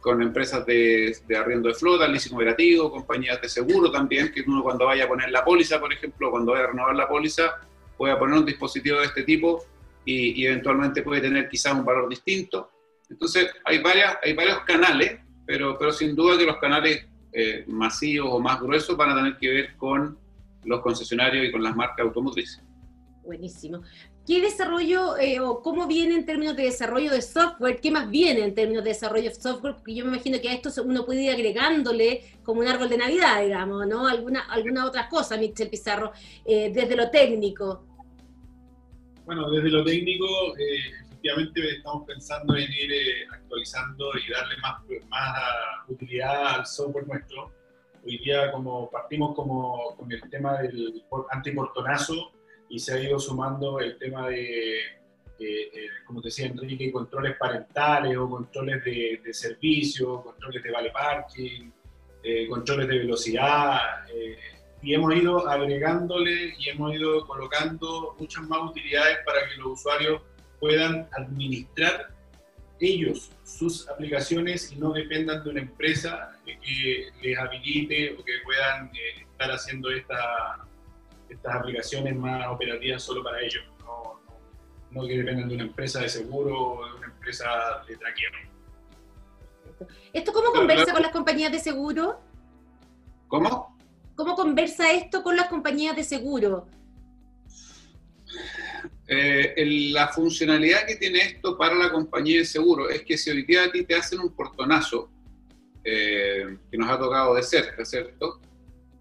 con 0.01 0.21
empresas 0.21 0.65
de, 0.65 1.15
de, 1.27 1.37
arriendo 1.37 1.69
de 1.69 1.75
flota, 1.75 2.07
leasing 2.07 2.33
operativo, 2.35 2.91
compañías 2.91 3.39
de 3.39 3.47
seguro 3.47 3.91
también, 3.91 4.31
que 4.31 4.41
uno 4.41 4.63
cuando 4.63 4.85
vaya 4.85 5.05
a 5.05 5.07
poner 5.07 5.29
la 5.29 5.45
póliza, 5.45 5.79
por 5.79 5.93
ejemplo, 5.93 6.31
cuando 6.31 6.51
vaya 6.51 6.65
a 6.65 6.67
renovar 6.67 6.95
la 6.95 7.07
póliza, 7.07 7.61
pueda 7.97 8.17
poner 8.17 8.39
un 8.39 8.45
dispositivo 8.45 8.99
de 8.99 9.05
este 9.05 9.23
tipo 9.23 9.63
y, 10.03 10.41
y 10.41 10.47
eventualmente 10.47 11.03
puede 11.03 11.21
tener 11.21 11.47
quizás 11.47 11.73
un 11.73 11.85
valor 11.85 12.09
distinto. 12.09 12.69
Entonces, 13.09 13.51
hay, 13.63 13.81
varias, 13.81 14.17
hay 14.23 14.33
varios 14.33 14.59
canales, 14.61 15.19
pero, 15.45 15.77
pero 15.77 15.91
sin 15.91 16.15
duda 16.15 16.37
que 16.37 16.45
los 16.45 16.57
canales 16.57 17.05
eh, 17.31 17.63
masivos 17.67 18.29
o 18.31 18.39
más 18.39 18.59
gruesos 18.59 18.97
van 18.97 19.11
a 19.11 19.15
tener 19.15 19.37
que 19.37 19.49
ver 19.49 19.77
con 19.77 20.17
los 20.65 20.81
concesionarios 20.81 21.45
y 21.45 21.51
con 21.51 21.61
las 21.61 21.75
marcas 21.75 21.99
automotrices. 21.99 22.61
Buenísimo. 23.23 23.81
¿Qué 24.27 24.41
desarrollo 24.41 25.17
eh, 25.17 25.39
o 25.39 25.61
cómo 25.61 25.87
viene 25.87 26.15
en 26.15 26.25
términos 26.25 26.57
de 26.57 26.63
desarrollo 26.63 27.11
de 27.11 27.21
software? 27.21 27.79
¿Qué 27.79 27.89
más 27.89 28.09
viene 28.09 28.43
en 28.43 28.53
términos 28.53 28.83
de 28.83 28.89
desarrollo 28.89 29.29
de 29.29 29.35
software? 29.35 29.75
Porque 29.75 29.95
yo 29.95 30.03
me 30.03 30.11
imagino 30.11 30.41
que 30.41 30.49
a 30.49 30.53
esto 30.53 30.69
uno 30.83 31.05
puede 31.05 31.23
ir 31.23 31.31
agregándole 31.31 32.21
como 32.43 32.61
un 32.61 32.67
árbol 32.67 32.89
de 32.89 32.97
Navidad, 32.97 33.41
digamos, 33.41 33.87
¿no? 33.87 34.07
Alguna, 34.07 34.41
alguna 34.41 34.85
otra 34.85 35.07
cosa, 35.07 35.37
Michel 35.37 35.69
Pizarro, 35.69 36.11
eh, 36.45 36.71
desde 36.73 36.97
lo 36.97 37.09
técnico. 37.09 37.85
Bueno, 39.25 39.49
desde 39.49 39.69
lo 39.69 39.85
técnico, 39.85 40.25
eh, 40.57 40.79
efectivamente 41.01 41.77
estamos 41.77 42.05
pensando 42.05 42.55
en 42.57 42.63
ir 42.63 42.91
eh, 42.91 43.27
actualizando 43.31 44.11
y 44.17 44.31
darle 44.31 44.57
más, 44.57 44.81
más 45.07 45.39
utilidad 45.87 46.55
al 46.55 46.65
software 46.65 47.07
nuestro. 47.07 47.53
Hoy 48.05 48.17
día, 48.17 48.51
como 48.51 48.91
partimos 48.91 49.33
como, 49.33 49.95
con 49.95 50.11
el 50.11 50.21
tema 50.29 50.61
del 50.61 51.01
antiportonazo, 51.31 52.33
y 52.73 52.79
se 52.79 52.91
ha 52.91 52.99
ido 52.99 53.19
sumando 53.19 53.79
el 53.79 53.99
tema 53.99 54.29
de, 54.29 54.79
eh, 55.37 55.89
como 56.07 56.21
te 56.21 56.29
decía 56.29 56.47
Enrique, 56.47 56.91
controles 56.91 57.37
parentales 57.37 58.17
o 58.17 58.27
controles 58.27 58.83
de, 58.83 59.21
de 59.23 59.31
servicio, 59.31 60.23
controles 60.23 60.63
de 60.63 60.71
vale 60.71 60.89
parking, 60.89 61.69
eh, 62.23 62.47
controles 62.47 62.87
de 62.87 62.97
velocidad, 62.97 63.77
eh, 64.11 64.39
y 64.81 64.95
hemos 64.95 65.15
ido 65.15 65.47
agregándole 65.47 66.55
y 66.57 66.69
hemos 66.69 66.95
ido 66.95 67.27
colocando 67.27 68.15
muchas 68.17 68.43
más 68.49 68.71
utilidades 68.71 69.19
para 69.23 69.47
que 69.47 69.55
los 69.57 69.79
usuarios 69.79 70.23
puedan 70.59 71.07
administrar 71.11 72.09
ellos 72.79 73.29
sus 73.43 73.87
aplicaciones 73.87 74.71
y 74.71 74.77
no 74.77 74.93
dependan 74.93 75.43
de 75.43 75.49
una 75.51 75.61
empresa 75.61 76.39
que 76.43 77.09
les 77.21 77.37
habilite 77.37 78.15
o 78.19 78.25
que 78.25 78.33
puedan 78.43 78.91
estar 79.29 79.51
haciendo 79.51 79.91
esta 79.91 80.65
estas 81.33 81.55
aplicaciones 81.55 82.15
más 82.15 82.47
operativas 82.47 83.03
solo 83.03 83.23
para 83.23 83.41
ellos, 83.41 83.63
no, 83.79 84.19
no, 84.25 84.41
no 84.91 85.07
que 85.07 85.17
dependan 85.17 85.49
de 85.49 85.55
una 85.55 85.63
empresa 85.65 86.01
de 86.01 86.09
seguro 86.09 86.59
o 86.59 86.85
de 86.85 86.93
una 86.95 87.07
empresa 87.07 87.45
de 87.87 87.97
traqueo. 87.97 88.29
¿Esto 90.13 90.31
cómo 90.31 90.51
conversa 90.51 90.93
con 90.93 91.01
las 91.01 91.11
compañías 91.11 91.51
de 91.51 91.59
seguro? 91.59 92.19
¿Cómo? 93.27 93.77
¿Cómo 94.15 94.35
conversa 94.35 94.91
esto 94.91 95.23
con 95.23 95.35
las 95.35 95.47
compañías 95.47 95.95
de 95.95 96.03
seguro? 96.03 96.67
Eh, 99.07 99.53
el, 99.57 99.91
la 99.91 100.07
funcionalidad 100.07 100.85
que 100.85 100.95
tiene 100.95 101.19
esto 101.19 101.57
para 101.57 101.75
la 101.75 101.91
compañía 101.91 102.39
de 102.39 102.45
seguro 102.45 102.89
es 102.89 103.01
que 103.03 103.17
si 103.17 103.31
hoy 103.31 103.43
día 103.43 103.65
a 103.65 103.71
ti 103.71 103.83
te 103.83 103.95
hacen 103.95 104.19
un 104.19 104.33
portonazo, 104.33 105.09
eh, 105.83 106.57
que 106.71 106.77
nos 106.77 106.89
ha 106.89 106.97
tocado 106.97 107.35
de 107.35 107.43
cerca, 107.43 107.83
¿cierto? 107.83 108.39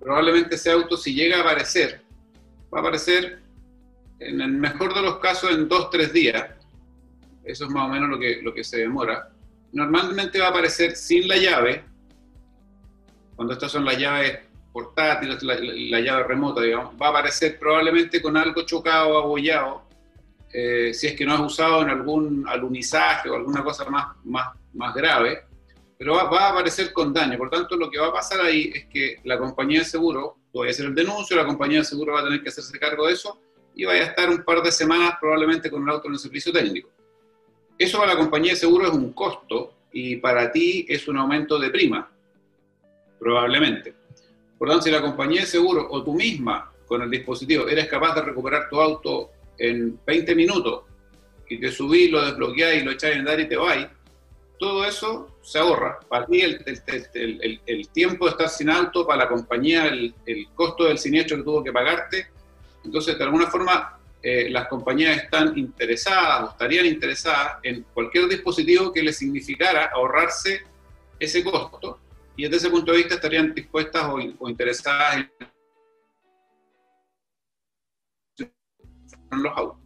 Probablemente 0.01 0.57
ese 0.57 0.73
auto, 0.73 0.97
si 0.97 1.14
llega 1.14 1.38
a 1.38 1.40
aparecer 1.42 2.03
va 2.72 2.78
a 2.78 2.80
aparecer 2.80 3.42
en 4.18 4.40
el 4.40 4.52
mejor 4.52 4.94
de 4.94 5.02
los 5.02 5.18
casos 5.18 5.50
en 5.50 5.68
dos, 5.68 5.90
tres 5.90 6.12
días. 6.12 6.50
Eso 7.44 7.64
es 7.64 7.70
más 7.70 7.87
o 7.87 7.92
menos 7.92 8.08
lo 8.08 8.18
que, 8.18 8.40
lo 8.42 8.54
que 8.54 8.64
se 8.64 8.78
demora. 8.78 9.30
Normalmente 9.72 10.38
va 10.38 10.46
a 10.46 10.50
aparecer 10.50 10.96
sin 10.96 11.26
la 11.26 11.37
llave, 11.37 11.85
cuando 13.35 13.54
estas 13.54 13.72
son 13.72 13.85
las 13.85 13.98
llaves 13.98 14.38
portátiles, 14.72 15.42
la, 15.42 15.54
la, 15.54 15.72
la 15.74 16.00
llave 16.00 16.24
remota, 16.24 16.62
digamos, 16.62 16.94
va 17.00 17.08
a 17.08 17.11
aparecer 17.11 17.58
probablemente 17.58 18.22
con 18.22 18.37
algo 18.37 18.62
chocado, 18.62 19.18
abollado, 19.18 19.82
eh, 20.52 20.92
si 20.92 21.06
es 21.06 21.14
que 21.14 21.24
no 21.24 21.35
has 21.35 21.40
usado 21.40 21.82
en 21.82 21.90
algún 21.90 22.44
alunizaje 22.46 23.30
o 23.30 23.37
alguna 23.37 23.64
cosa 23.64 23.88
más, 23.88 24.16
más, 24.24 24.48
más 24.74 24.94
grave, 24.94 25.44
pero 25.98 26.14
va, 26.14 26.24
va, 26.24 26.46
a 26.46 26.50
aparecer 26.50 26.92
con 26.92 27.12
daño. 27.12 27.38
Por 27.38 27.50
tanto, 27.50 27.76
lo 27.76 27.90
que 27.90 27.98
va 27.98 28.08
a 28.08 28.12
pasar 28.12 28.40
ahí 28.40 28.70
es 28.74 28.87
que 28.87 29.16
la 29.24 29.38
compañía 29.38 29.80
de 29.80 29.85
seguro 29.85 30.37
voy 30.52 30.68
a 30.68 30.70
hacer 30.70 30.86
el 30.86 30.94
denuncio, 30.94 31.36
la 31.36 31.46
compañía 31.46 31.78
de 31.78 31.84
seguro 31.84 32.12
va 32.12 32.20
a 32.20 32.24
tener 32.24 32.42
que 32.42 32.48
hacerse 32.48 32.78
cargo 32.78 33.06
de 33.06 33.14
eso 33.14 33.40
y 33.74 33.84
vaya 33.84 34.02
a 34.02 34.06
estar 34.06 34.28
un 34.28 34.44
par 34.44 34.62
de 34.62 34.70
semanas 34.70 35.14
probablemente 35.20 35.70
con 35.70 35.82
el 35.82 35.88
auto 35.88 36.08
en 36.08 36.14
el 36.14 36.18
servicio 36.18 36.52
técnico. 36.52 36.90
Eso 37.78 37.98
para 37.98 38.12
la 38.12 38.18
compañía 38.18 38.52
de 38.52 38.58
seguro 38.58 38.86
es 38.86 38.92
un 38.92 39.12
costo 39.12 39.74
y 39.92 40.16
para 40.16 40.52
ti 40.52 40.86
es 40.88 41.08
un 41.08 41.16
aumento 41.16 41.58
de 41.58 41.70
prima, 41.70 42.10
probablemente. 43.18 43.94
Por 44.58 44.68
tanto, 44.68 44.84
si 44.84 44.90
la 44.90 45.00
compañía 45.00 45.40
de 45.40 45.46
seguro 45.46 45.88
o 45.90 46.04
tú 46.04 46.14
misma 46.14 46.70
con 46.86 47.02
el 47.02 47.10
dispositivo 47.10 47.66
eres 47.68 47.88
capaz 47.88 48.14
de 48.14 48.22
recuperar 48.22 48.68
tu 48.68 48.80
auto 48.80 49.30
en 49.58 49.98
20 50.06 50.34
minutos 50.34 50.82
y 51.48 51.58
te 51.58 51.72
subís, 51.72 52.10
lo 52.10 52.24
desbloqueás 52.24 52.76
y 52.76 52.80
lo 52.82 52.92
echáis 52.92 53.16
a 53.16 53.18
andar 53.18 53.40
y 53.40 53.48
te 53.48 53.56
vais, 53.56 53.86
todo 54.62 54.85
eso 54.85 55.27
se 55.42 55.59
ahorra. 55.59 55.98
Para 56.09 56.25
ti 56.25 56.40
el, 56.40 57.88
tiempo 57.92 58.27
de 58.27 58.31
estar 58.31 58.48
sin 58.48 58.70
auto, 58.70 59.05
para 59.05 59.25
la 59.25 59.29
compañía 59.29 59.87
el, 59.87 60.14
costo 60.55 60.85
del 60.85 60.98
siniestro 60.98 61.38
que 61.38 61.42
tuvo 61.42 61.64
que 61.64 61.72
pagarte. 61.72 62.29
Entonces, 62.85 63.18
de 63.18 63.25
alguna 63.25 63.48
forma, 63.48 63.98
eh, 64.22 64.48
las 64.51 64.68
compañías 64.68 65.16
están 65.16 65.59
interesadas 65.59 66.44
o 66.44 66.51
estarían 66.53 66.87
interesadas 66.87 67.59
en 67.64 67.85
cualquier 67.92 68.29
dispositivo 68.29 68.92
que 68.92 69.03
les 69.03 69.18
significara 69.18 69.87
ahorrarse 69.87 70.62
ese 71.18 71.42
costo 71.42 71.98
y 72.37 72.44
desde 72.44 72.59
ese 72.59 72.70
punto 72.70 72.92
de 72.92 72.98
vista 72.98 73.16
estarían 73.16 73.53
dispuestas 73.53 74.05
o 74.38 74.48
interesadas 74.48 75.27
en 78.38 79.42
los 79.42 79.59
autos. 79.59 79.82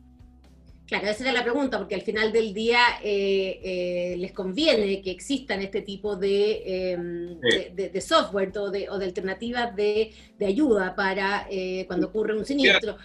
Claro, 0.86 1.08
esa 1.08 1.24
era 1.24 1.32
la 1.32 1.42
pregunta, 1.42 1.78
porque 1.78 1.96
al 1.96 2.02
final 2.02 2.30
del 2.30 2.54
día 2.54 2.78
eh, 3.02 3.60
eh, 3.62 4.16
les 4.18 4.32
conviene 4.32 5.02
que 5.02 5.10
existan 5.10 5.60
este 5.60 5.82
tipo 5.82 6.14
de, 6.14 6.92
em, 6.92 7.40
de, 7.40 8.00
software 8.00 8.52
o 8.58 8.70
de, 8.70 8.86
alternativas 8.86 9.74
de, 9.74 10.12
ayuda 10.46 10.94
para 10.94 11.48
eh, 11.50 11.84
cuando 11.88 12.06
ocurre 12.06 12.38
un 12.38 12.44
siniestro. 12.44 12.98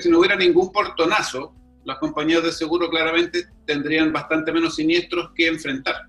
Si 0.00 0.08
no 0.08 0.20
hubiera 0.20 0.36
ningún 0.36 0.70
portonazo, 0.70 1.52
las 1.84 1.98
compañías 1.98 2.44
de 2.44 2.52
seguro 2.52 2.88
claramente 2.88 3.44
tendrían 3.64 4.12
bastante 4.12 4.52
menos 4.52 4.76
siniestros 4.76 5.32
que 5.34 5.48
enfrentar. 5.48 6.06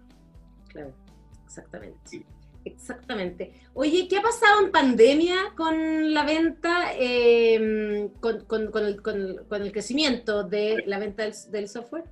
Claro, 0.67 0.93
exactamente. 1.45 2.23
Exactamente. 2.65 3.53
Oye, 3.73 4.07
¿qué 4.07 4.17
ha 4.17 4.21
pasado 4.21 4.63
en 4.63 4.71
pandemia 4.71 5.53
con 5.55 6.13
la 6.13 6.23
venta, 6.23 6.93
em, 6.97 8.09
con, 8.19 8.45
el, 8.75 9.71
crecimiento 9.71 10.43
de 10.43 10.83
la 10.85 10.99
venta 10.99 11.23
del, 11.49 11.67
software? 11.67 12.03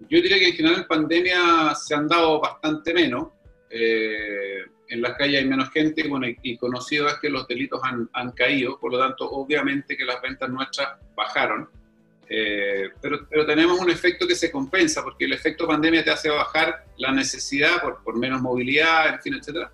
Yo 0.00 0.20
diría 0.20 0.38
que 0.38 0.48
en 0.48 0.54
general 0.54 0.80
en 0.80 0.86
pandemia 0.86 1.74
se 1.74 1.94
han 1.94 2.08
dado 2.08 2.40
bastante 2.40 2.92
menos. 2.92 3.28
Eh, 3.70 4.58
en 4.88 5.02
las 5.02 5.16
calles 5.16 5.42
hay 5.42 5.48
menos 5.48 5.70
gente 5.70 6.04
y 6.42 6.56
conocido 6.58 7.08
es 7.08 7.14
que 7.20 7.28
los 7.28 7.46
delitos 7.48 7.80
han, 7.82 8.08
han, 8.12 8.32
caído, 8.32 8.78
por 8.78 8.92
lo 8.92 8.98
tanto, 8.98 9.28
obviamente 9.30 9.96
que 9.96 10.04
las 10.04 10.20
ventas 10.20 10.48
nuestras 10.48 10.98
bajaron. 11.14 11.68
Eh, 12.28 12.90
pero, 13.00 13.26
pero, 13.28 13.46
tenemos 13.46 13.78
un 13.78 13.88
efecto 13.88 14.26
que 14.26 14.34
se 14.34 14.50
compensa, 14.50 15.02
porque 15.02 15.26
el 15.26 15.32
efecto 15.32 15.66
pandemia 15.66 16.02
te 16.02 16.10
hace 16.10 16.28
bajar 16.28 16.84
la 16.98 17.12
necesidad 17.12 17.80
por, 17.80 18.02
por 18.02 18.16
menos 18.16 18.42
movilidad, 18.42 19.14
en 19.14 19.20
fin, 19.20 19.34
etcétera. 19.34 19.70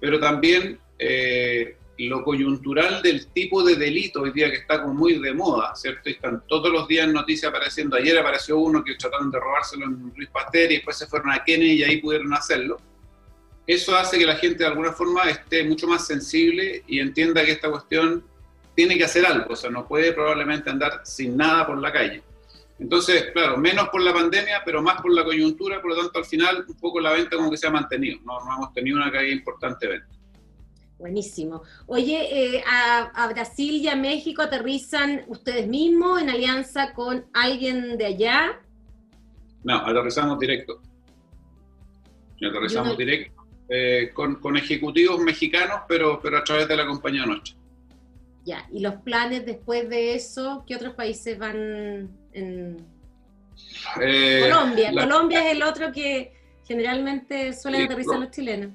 Pero 0.00 0.18
también 0.18 0.78
eh, 0.98 1.76
lo 1.98 2.24
coyuntural 2.24 3.02
del 3.02 3.26
tipo 3.28 3.62
de 3.62 3.76
delito 3.76 4.22
hoy 4.22 4.32
día 4.32 4.50
que 4.50 4.56
está 4.56 4.82
como 4.82 4.94
muy 4.94 5.18
de 5.18 5.32
moda, 5.32 5.74
¿cierto? 5.76 6.08
Y 6.08 6.12
están 6.12 6.42
todos 6.48 6.70
los 6.70 6.88
días 6.88 7.08
noticias 7.08 7.50
apareciendo. 7.50 7.96
Ayer 7.96 8.18
apareció 8.18 8.58
uno 8.58 8.82
que 8.82 8.94
trataron 8.94 9.30
de 9.30 9.38
robárselo 9.38 9.86
en 9.86 10.12
Luis 10.16 10.28
Pasteur 10.30 10.72
y 10.72 10.76
después 10.76 10.96
se 10.96 11.06
fueron 11.06 11.30
a 11.30 11.44
Kennedy 11.44 11.72
y 11.72 11.84
ahí 11.84 11.96
pudieron 11.98 12.32
hacerlo. 12.32 12.78
Eso 13.66 13.96
hace 13.96 14.18
que 14.18 14.26
la 14.26 14.36
gente 14.36 14.58
de 14.58 14.66
alguna 14.66 14.92
forma 14.92 15.22
esté 15.24 15.64
mucho 15.64 15.86
más 15.86 16.06
sensible 16.06 16.82
y 16.86 17.00
entienda 17.00 17.44
que 17.44 17.52
esta 17.52 17.70
cuestión 17.70 18.24
tiene 18.74 18.96
que 18.96 19.04
hacer 19.04 19.24
algo, 19.24 19.52
o 19.52 19.56
sea, 19.56 19.70
no 19.70 19.86
puede 19.86 20.12
probablemente 20.12 20.70
andar 20.70 21.00
sin 21.04 21.36
nada 21.36 21.66
por 21.66 21.78
la 21.78 21.92
calle. 21.92 22.22
Entonces, 22.78 23.30
claro, 23.32 23.56
menos 23.56 23.88
por 23.88 24.02
la 24.02 24.12
pandemia, 24.12 24.62
pero 24.64 24.82
más 24.82 25.00
por 25.00 25.12
la 25.12 25.24
coyuntura, 25.24 25.80
por 25.80 25.92
lo 25.92 26.02
tanto, 26.02 26.18
al 26.18 26.24
final, 26.24 26.64
un 26.66 26.74
poco 26.76 27.00
la 27.00 27.12
venta 27.12 27.36
como 27.36 27.50
que 27.50 27.56
se 27.56 27.66
ha 27.66 27.70
mantenido, 27.70 28.18
no, 28.24 28.38
hemos 28.40 28.72
tenido 28.72 28.96
una 28.96 29.12
caída 29.12 29.32
importante 29.32 29.86
de 29.86 29.92
venta. 29.92 30.08
Buenísimo. 30.98 31.62
Oye, 31.86 32.56
eh, 32.56 32.64
a, 32.66 33.28
Brasil 33.28 33.74
y 33.74 33.88
a 33.88 33.96
México 33.96 34.42
aterrizan 34.42 35.24
ustedes 35.28 35.66
mismos 35.66 36.22
en 36.22 36.30
alianza 36.30 36.94
con 36.94 37.26
alguien 37.32 37.98
de 37.98 38.06
allá? 38.06 38.60
No, 39.64 39.76
aterrizamos 39.78 40.38
directo. 40.38 40.80
Aterrizamos 42.36 42.96
directo 42.96 43.44
eh, 43.68 44.10
con, 44.12 44.36
con, 44.36 44.56
ejecutivos 44.56 45.18
mexicanos, 45.20 45.80
pero, 45.88 46.20
pero 46.22 46.38
a 46.38 46.44
través 46.44 46.68
de 46.68 46.76
la 46.76 46.86
compañía 46.86 47.26
nuestra. 47.26 47.54
Ya, 48.44 48.68
y 48.70 48.80
los 48.80 48.96
planes 48.96 49.46
después 49.46 49.88
de 49.88 50.14
eso, 50.14 50.64
¿qué 50.66 50.76
otros 50.76 50.94
países 50.94 51.38
van 51.38 52.10
en 52.32 52.76
eh, 54.00 54.40
Colombia? 54.42 54.92
Colombia 54.92 55.46
es 55.46 55.56
el 55.56 55.62
otro 55.62 55.90
que 55.92 56.32
generalmente 56.66 57.52
suelen 57.54 57.82
aterrizar 57.82 58.18
los 58.18 58.30
chilenos. 58.30 58.72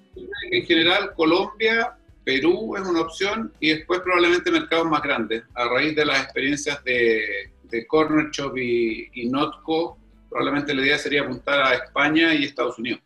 En 0.51 0.65
general, 0.65 1.13
Colombia, 1.15 1.95
Perú 2.23 2.75
es 2.77 2.87
una 2.87 3.01
opción 3.01 3.53
y 3.59 3.69
después 3.69 3.99
probablemente 4.01 4.51
mercados 4.51 4.87
más 4.87 5.01
grandes. 5.01 5.43
A 5.53 5.65
raíz 5.65 5.95
de 5.95 6.05
las 6.05 6.23
experiencias 6.23 6.83
de, 6.83 7.51
de 7.63 7.87
Corner 7.87 8.29
Shop 8.31 8.57
y, 8.57 9.09
y 9.13 9.29
Notco, 9.29 9.99
probablemente 10.29 10.73
la 10.73 10.81
idea 10.81 10.97
sería 10.97 11.21
apuntar 11.21 11.61
a 11.61 11.73
España 11.73 12.33
y 12.33 12.45
Estados 12.45 12.79
Unidos. 12.79 13.01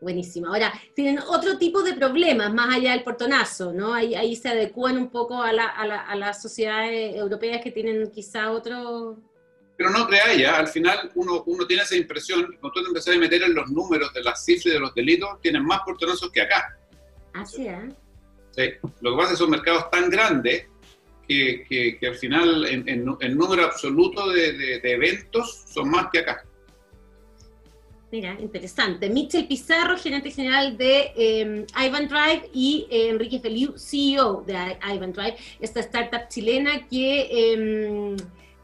Buenísimo. 0.00 0.48
Ahora, 0.48 0.72
tienen 0.94 1.18
otro 1.18 1.58
tipo 1.58 1.82
de 1.82 1.92
problemas 1.92 2.52
más 2.54 2.74
allá 2.74 2.92
del 2.92 3.02
portonazo, 3.02 3.72
¿no? 3.72 3.92
Ahí, 3.92 4.14
ahí 4.14 4.34
se 4.34 4.48
adecúan 4.48 4.96
un 4.96 5.10
poco 5.10 5.42
a, 5.42 5.52
la, 5.52 5.66
a, 5.66 5.86
la, 5.86 6.00
a, 6.00 6.16
las 6.16 6.40
sociedades 6.40 7.16
europeas 7.16 7.60
que 7.62 7.70
tienen 7.70 8.10
quizá 8.10 8.50
otro... 8.50 9.18
Pero 9.76 9.90
no 9.90 10.06
crea 10.06 10.34
ya, 10.34 10.58
al 10.58 10.68
final 10.68 11.10
uno, 11.14 11.42
uno 11.46 11.66
tiene 11.66 11.82
esa 11.82 11.96
impresión, 11.96 12.44
cuando 12.60 12.72
tú 12.72 12.82
te 12.82 12.88
empezás 12.88 13.14
a 13.14 13.18
meter 13.18 13.42
en 13.42 13.54
los 13.54 13.70
números 13.70 14.12
de 14.12 14.22
las 14.22 14.44
cifras 14.44 14.74
de 14.74 14.80
los 14.80 14.94
delitos, 14.94 15.40
tienen 15.40 15.64
más 15.64 15.80
portonazos 15.84 16.30
que 16.30 16.42
acá. 16.42 16.78
Así 17.34 17.66
¿eh? 17.66 17.88
Sí, 18.52 18.62
lo 19.00 19.12
que 19.12 19.16
pasa 19.16 19.28
es 19.28 19.30
que 19.30 19.36
son 19.36 19.50
mercados 19.50 19.90
tan 19.90 20.10
grandes 20.10 20.66
que, 21.26 21.64
que, 21.68 21.98
que 21.98 22.06
al 22.06 22.16
final 22.16 22.66
en, 22.66 22.88
en, 22.88 23.36
número 23.38 23.64
absoluto 23.64 24.30
de, 24.30 24.52
de, 24.52 24.80
de 24.80 24.92
eventos 24.92 25.64
son 25.66 25.90
más 25.90 26.08
que 26.12 26.18
acá. 26.18 26.44
Mira, 28.12 28.36
interesante. 28.40 29.08
Michel 29.08 29.46
Pizarro, 29.46 29.96
gerente 29.96 30.32
general 30.32 30.76
de 30.76 31.12
eh, 31.16 31.66
Ivan 31.80 32.08
Drive, 32.08 32.50
y 32.52 32.88
eh, 32.90 33.10
Enrique 33.10 33.38
Feliu, 33.38 33.78
CEO 33.78 34.42
de 34.44 34.54
Ivan 34.92 35.12
Drive, 35.12 35.36
esta 35.60 35.78
startup 35.78 36.28
chilena 36.28 36.88
que 36.88 37.28
em, 37.30 38.16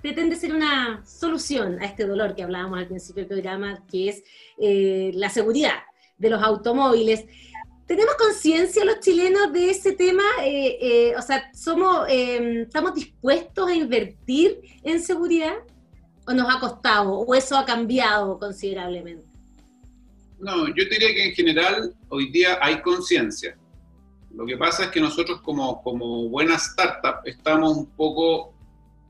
pretende 0.03 0.35
ser 0.35 0.53
una 0.53 1.05
solución 1.07 1.79
a 1.81 1.85
este 1.85 2.07
dolor 2.07 2.35
que 2.35 2.43
hablábamos 2.43 2.81
al 2.81 2.89
principio 2.89 3.23
del 3.23 3.29
programa, 3.29 3.85
que 3.89 4.09
es 4.09 4.25
eh, 4.59 5.13
la 5.15 5.31
seguridad 5.31 5.79
de 6.19 6.31
los 6.31 6.43
automóviles. 6.43 7.25
¿Tenemos 7.87 8.17
conciencia 8.17 8.85
los 8.85 8.99
chilenos 8.99 9.53
de 9.53 9.71
ese 9.71 9.93
tema? 9.93 10.25
o 11.17 11.23
sea, 11.23 11.53
somos, 11.55 12.05
em, 12.09 12.63
¿estamos 12.63 12.95
dispuestos 12.95 13.69
a 13.69 13.75
invertir 13.77 14.61
en 14.83 15.01
seguridad? 15.01 15.55
¿O 16.27 16.33
nos 16.33 16.53
ha 16.53 16.59
costado? 16.59 17.13
¿O 17.21 17.33
eso 17.33 17.57
ha 17.57 17.65
cambiado 17.65 18.41
considerablemente? 18.41 19.26
No, 20.39 20.69
yo 20.69 20.85
diría 20.85 21.15
que 21.15 21.29
en 21.29 21.35
general 21.35 21.95
hoy 22.09 22.31
día 22.31 22.59
hay 22.61 22.81
conciencia. 22.83 23.57
Lo 24.35 24.45
que 24.45 24.57
pasa 24.57 24.85
es 24.85 24.91
que 24.91 25.01
nosotros 25.01 25.41
como, 25.41 25.83
como 25.83 26.29
buena 26.29 26.57
startup 26.57 27.21
estamos 27.25 27.77
un 27.77 27.87
poco 27.97 28.55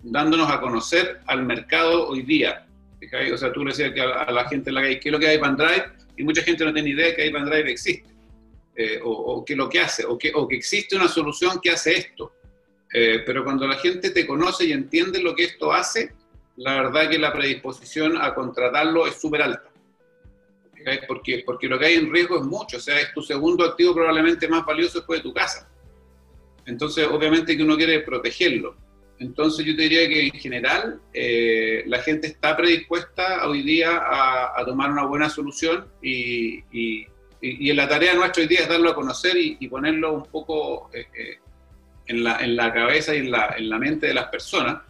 dándonos 0.02 0.48
a 0.50 0.60
conocer 0.60 1.20
al 1.26 1.44
mercado 1.44 2.08
hoy 2.08 2.22
día. 2.22 2.66
O 3.32 3.36
sea, 3.36 3.52
tú 3.52 3.64
decías 3.64 3.92
que 3.92 4.00
a, 4.00 4.30
la 4.30 4.48
gente 4.48 4.70
la 4.70 4.82
calle, 4.82 5.00
¿qué 5.00 5.08
es 5.08 5.12
lo 5.12 5.18
que 5.18 5.28
hay 5.28 5.38
Drive? 5.38 5.92
Y 6.16 6.24
mucha 6.24 6.42
gente 6.42 6.64
no 6.64 6.72
tiene 6.72 6.90
idea 6.90 7.06
de 7.06 7.16
que 7.16 7.30
Drive 7.30 7.70
existe. 7.70 8.16
Eh, 8.78 9.00
o, 9.02 9.10
o 9.10 9.44
qué 9.44 9.56
lo 9.56 9.68
que 9.68 9.80
hace, 9.80 10.04
o 10.04 10.18
que, 10.18 10.32
o 10.34 10.46
que 10.46 10.56
existe 10.56 10.96
una 10.96 11.08
solución 11.08 11.60
que 11.62 11.70
hace 11.70 11.94
esto. 11.94 12.32
Eh, 12.92 13.22
pero 13.24 13.42
cuando 13.42 13.66
la 13.66 13.76
gente 13.76 14.10
te 14.10 14.26
conoce 14.26 14.66
y 14.66 14.72
entiende 14.72 15.20
lo 15.20 15.34
que 15.34 15.44
esto 15.44 15.72
hace, 15.72 16.12
la 16.56 16.74
verdad 16.82 17.08
que 17.08 17.18
la 17.18 17.32
predisposición 17.32 18.16
a 18.20 18.34
contratarlo 18.34 19.06
es 19.06 19.20
súper 19.20 19.42
alta. 19.42 19.70
Porque, 21.08 21.42
porque 21.44 21.66
lo 21.66 21.78
que 21.78 21.86
hay 21.86 21.94
en 21.94 22.12
riesgo 22.12 22.38
es 22.38 22.44
mucho, 22.44 22.76
o 22.76 22.80
sea, 22.80 23.00
es 23.00 23.12
tu 23.12 23.20
segundo 23.20 23.64
activo 23.64 23.94
probablemente 23.94 24.46
más 24.46 24.64
valioso 24.64 24.98
después 24.98 25.18
de 25.18 25.24
tu 25.24 25.34
casa. 25.34 25.68
Entonces, 26.64 27.06
obviamente 27.08 27.56
que 27.56 27.62
uno 27.62 27.76
quiere 27.76 28.00
protegerlo. 28.00 28.76
Entonces, 29.18 29.64
yo 29.64 29.74
te 29.74 29.82
diría 29.82 30.08
que 30.08 30.26
en 30.26 30.32
general 30.32 31.00
eh, 31.12 31.82
la 31.86 32.02
gente 32.02 32.28
está 32.28 32.56
predispuesta 32.56 33.48
hoy 33.48 33.62
día 33.62 34.00
a, 34.04 34.64
tomar 34.64 34.90
una 34.90 35.06
buena 35.06 35.28
solución 35.28 35.86
y, 36.02 36.58
y, 36.70 37.06
y, 37.40 37.72
la 37.72 37.88
tarea 37.88 38.14
nuestra 38.14 38.42
hoy 38.42 38.48
día 38.48 38.60
es 38.60 38.68
darlo 38.68 38.90
a 38.90 38.94
conocer 38.94 39.36
y, 39.36 39.66
ponerlo 39.68 40.12
un 40.12 40.24
poco 40.24 40.90
eh, 40.92 41.06
eh, 41.18 41.38
en, 42.06 42.22
la, 42.22 42.38
en, 42.40 42.56
la, 42.56 42.72
cabeza 42.72 43.14
y 43.14 43.18
en 43.18 43.30
la, 43.30 43.54
en 43.56 43.70
la 43.70 43.78
mente 43.78 44.06
de 44.06 44.14
las 44.14 44.26
personas 44.26 44.82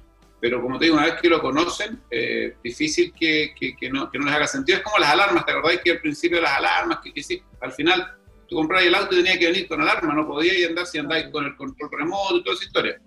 pero 0.48 0.62
como 0.62 0.78
te 0.78 0.84
digo, 0.84 0.96
una 0.96 1.06
vez 1.06 1.20
que 1.20 1.28
lo 1.28 1.40
conocen, 1.40 2.00
eh, 2.08 2.54
difícil 2.62 3.12
que, 3.12 3.52
que, 3.58 3.90
no, 3.90 4.08
que, 4.08 4.16
no, 4.16 4.26
les 4.26 4.34
haga 4.34 4.46
sentido. 4.46 4.78
Es 4.78 4.84
como 4.84 4.96
las 4.98 5.10
alarmas, 5.10 5.44
¿te 5.44 5.50
acordáis 5.50 5.80
que 5.80 5.90
al 5.90 6.00
principio 6.00 6.40
las 6.40 6.52
alarmas, 6.52 7.00
que, 7.00 7.20
sí, 7.20 7.42
al 7.60 7.72
final 7.72 8.14
tú 8.48 8.54
comprabas 8.54 8.86
el 8.86 8.94
auto 8.94 9.12
y 9.16 9.24
tenía 9.24 9.40
que 9.40 9.46
venir 9.48 9.66
con 9.66 9.80
alarma, 9.80 10.14
no 10.14 10.24
podías 10.24 10.68
andar 10.68 10.86
si 10.86 10.98
andáis 10.98 11.26
con 11.32 11.46
el 11.46 11.56
control 11.56 11.90
remoto 11.90 12.36
y 12.36 12.44
toda 12.44 12.54
esa 12.54 12.64
historia. 12.64 13.00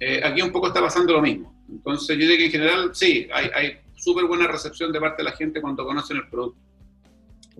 Eh, 0.00 0.22
aquí 0.24 0.40
un 0.40 0.52
poco 0.52 0.68
está 0.68 0.80
pasando 0.80 1.12
lo 1.12 1.20
mismo. 1.20 1.54
Entonces 1.68 2.16
yo 2.16 2.22
diría 2.22 2.38
que 2.38 2.46
en 2.46 2.50
general 2.50 2.90
sí, 2.94 3.28
hay 3.30 3.78
súper 3.94 4.24
buena 4.24 4.46
recepción 4.46 4.90
de 4.90 5.00
parte 5.00 5.22
de 5.22 5.28
la 5.28 5.36
gente 5.36 5.60
cuando 5.60 5.84
conocen 5.84 6.16
el 6.16 6.28
producto. 6.30 6.58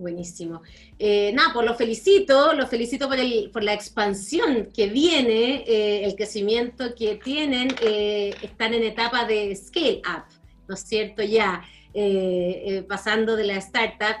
Buenísimo. 0.01 0.63
Eh, 0.97 1.31
nada, 1.31 1.53
pues 1.53 1.63
lo 1.63 1.75
felicito, 1.75 2.53
lo 2.53 2.65
felicito 2.65 3.07
por, 3.07 3.19
el, 3.19 3.51
por 3.53 3.63
la 3.63 3.73
expansión 3.73 4.69
que 4.73 4.87
viene, 4.87 5.63
eh, 5.67 6.05
el 6.05 6.15
crecimiento 6.15 6.95
que 6.95 7.17
tienen, 7.23 7.67
eh, 7.83 8.33
están 8.41 8.73
en 8.73 8.81
etapa 8.81 9.25
de 9.25 9.55
scale 9.55 10.01
up, 10.07 10.23
¿no 10.67 10.73
es 10.73 10.81
cierto? 10.81 11.21
Ya. 11.21 11.63
Eh, 11.93 12.63
eh, 12.67 12.83
pasando 12.83 13.35
de 13.35 13.43
la 13.43 13.57
startup. 13.57 14.15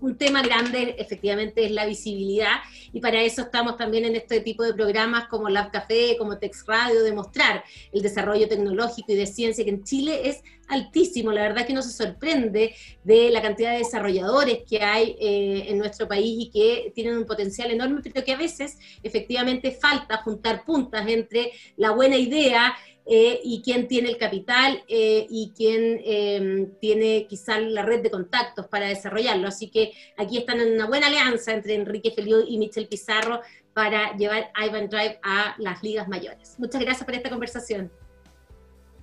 un 0.00 0.16
tema 0.16 0.40
grande 0.40 0.96
efectivamente 0.98 1.66
es 1.66 1.70
la 1.70 1.84
visibilidad 1.84 2.62
y 2.94 3.00
para 3.00 3.20
eso 3.20 3.42
estamos 3.42 3.76
también 3.76 4.06
en 4.06 4.16
este 4.16 4.40
tipo 4.40 4.62
de 4.62 4.72
programas 4.72 5.28
como 5.28 5.50
Lab 5.50 5.70
Café, 5.70 6.16
como 6.18 6.38
Tex 6.38 6.64
Radio, 6.66 7.02
demostrar 7.02 7.62
el 7.92 8.00
desarrollo 8.00 8.48
tecnológico 8.48 9.12
y 9.12 9.16
de 9.16 9.26
ciencia 9.26 9.64
que 9.64 9.70
en 9.70 9.84
Chile 9.84 10.30
es 10.30 10.42
altísimo. 10.68 11.32
La 11.32 11.42
verdad 11.42 11.66
que 11.66 11.72
no 11.72 11.82
se 11.82 11.90
sorprende 11.90 12.74
de 13.02 13.30
la 13.30 13.42
cantidad 13.42 13.72
de 13.72 13.78
desarrolladores 13.78 14.60
que 14.68 14.82
hay 14.82 15.16
eh, 15.20 15.66
en 15.68 15.78
nuestro 15.78 16.08
país 16.08 16.46
y 16.46 16.50
que 16.50 16.92
tienen 16.94 17.16
un 17.16 17.26
potencial 17.26 17.70
enorme, 17.70 18.00
pero 18.02 18.24
que 18.24 18.32
a 18.32 18.38
veces 18.38 18.78
efectivamente 19.02 19.72
falta 19.72 20.18
juntar 20.18 20.64
puntas 20.64 21.06
entre 21.08 21.52
la 21.76 21.90
buena 21.90 22.16
idea, 22.16 22.74
eh, 23.06 23.40
y 23.44 23.60
quién 23.62 23.86
tiene 23.86 24.08
el 24.08 24.16
capital 24.16 24.82
eh, 24.88 25.26
y 25.28 25.52
quién 25.54 26.00
em, 26.04 26.70
tiene 26.80 27.26
quizá 27.28 27.60
la 27.60 27.82
red 27.82 28.02
de 28.02 28.10
contactos 28.10 28.66
para 28.66 28.86
desarrollarlo. 28.88 29.46
Así 29.46 29.68
que 29.68 29.92
aquí 30.16 30.38
están 30.38 30.60
en 30.60 30.72
una 30.72 30.86
buena 30.86 31.08
alianza 31.08 31.52
entre 31.52 31.74
Enrique 31.74 32.12
Feliu 32.12 32.44
y 32.48 32.56
Michel 32.56 32.88
Pizarro 32.88 33.42
para 33.74 34.16
llevar 34.16 34.50
Ivan 34.56 34.88
Drive 34.88 35.18
a 35.22 35.54
las 35.58 35.82
ligas 35.82 36.08
mayores. 36.08 36.54
Muchas 36.58 36.80
gracias 36.80 37.04
por 37.04 37.14
esta 37.14 37.28
conversación. 37.28 37.90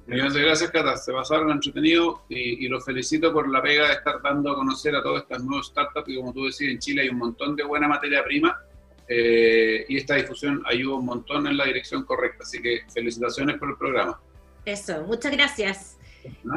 Muchas 0.07 0.35
gracias, 0.35 0.71
Cata. 0.71 0.97
Se 0.97 1.13
pasaron 1.13 1.51
entretenido 1.51 2.23
y, 2.27 2.65
y 2.65 2.67
los 2.67 2.83
felicito 2.83 3.31
por 3.31 3.49
la 3.49 3.61
pega 3.61 3.87
de 3.87 3.93
estar 3.93 4.21
dando 4.21 4.51
a 4.51 4.55
conocer 4.55 4.95
a 4.95 5.03
todas 5.03 5.23
estas 5.23 5.43
nuevas 5.43 5.67
startups 5.67 6.09
y 6.09 6.15
como 6.17 6.33
tú 6.33 6.45
decías, 6.45 6.71
en 6.71 6.79
Chile 6.79 7.01
hay 7.03 7.09
un 7.09 7.17
montón 7.17 7.55
de 7.55 7.63
buena 7.63 7.87
materia 7.87 8.23
prima 8.23 8.59
eh, 9.13 9.85
y 9.89 9.97
esta 9.97 10.15
difusión 10.15 10.63
ayuda 10.65 10.95
un 10.95 11.05
montón 11.05 11.45
en 11.45 11.57
la 11.57 11.65
dirección 11.65 12.03
correcta. 12.03 12.43
Así 12.43 12.61
que 12.61 12.81
felicitaciones 12.93 13.57
por 13.57 13.69
el 13.69 13.77
programa. 13.77 14.19
Eso, 14.65 15.03
muchas 15.03 15.31
gracias. 15.33 15.97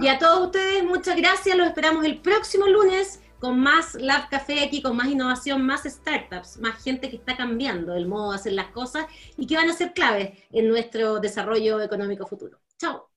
Y 0.00 0.08
a 0.08 0.18
todos 0.18 0.46
ustedes, 0.46 0.84
muchas 0.84 1.16
gracias. 1.16 1.56
Los 1.56 1.66
esperamos 1.66 2.04
el 2.04 2.20
próximo 2.20 2.66
lunes 2.66 3.20
con 3.40 3.58
más 3.58 3.94
Lab 3.94 4.28
Café 4.30 4.62
aquí, 4.64 4.82
con 4.82 4.96
más 4.96 5.08
innovación, 5.08 5.66
más 5.66 5.82
startups, 5.84 6.58
más 6.58 6.82
gente 6.82 7.10
que 7.10 7.16
está 7.16 7.36
cambiando 7.36 7.94
el 7.94 8.06
modo 8.06 8.30
de 8.30 8.36
hacer 8.36 8.52
las 8.52 8.68
cosas 8.68 9.06
y 9.36 9.46
que 9.46 9.56
van 9.56 9.68
a 9.68 9.74
ser 9.74 9.92
claves 9.92 10.38
en 10.52 10.68
nuestro 10.68 11.18
desarrollo 11.18 11.80
económico 11.80 12.26
futuro. 12.26 12.60
Chao. 12.78 13.13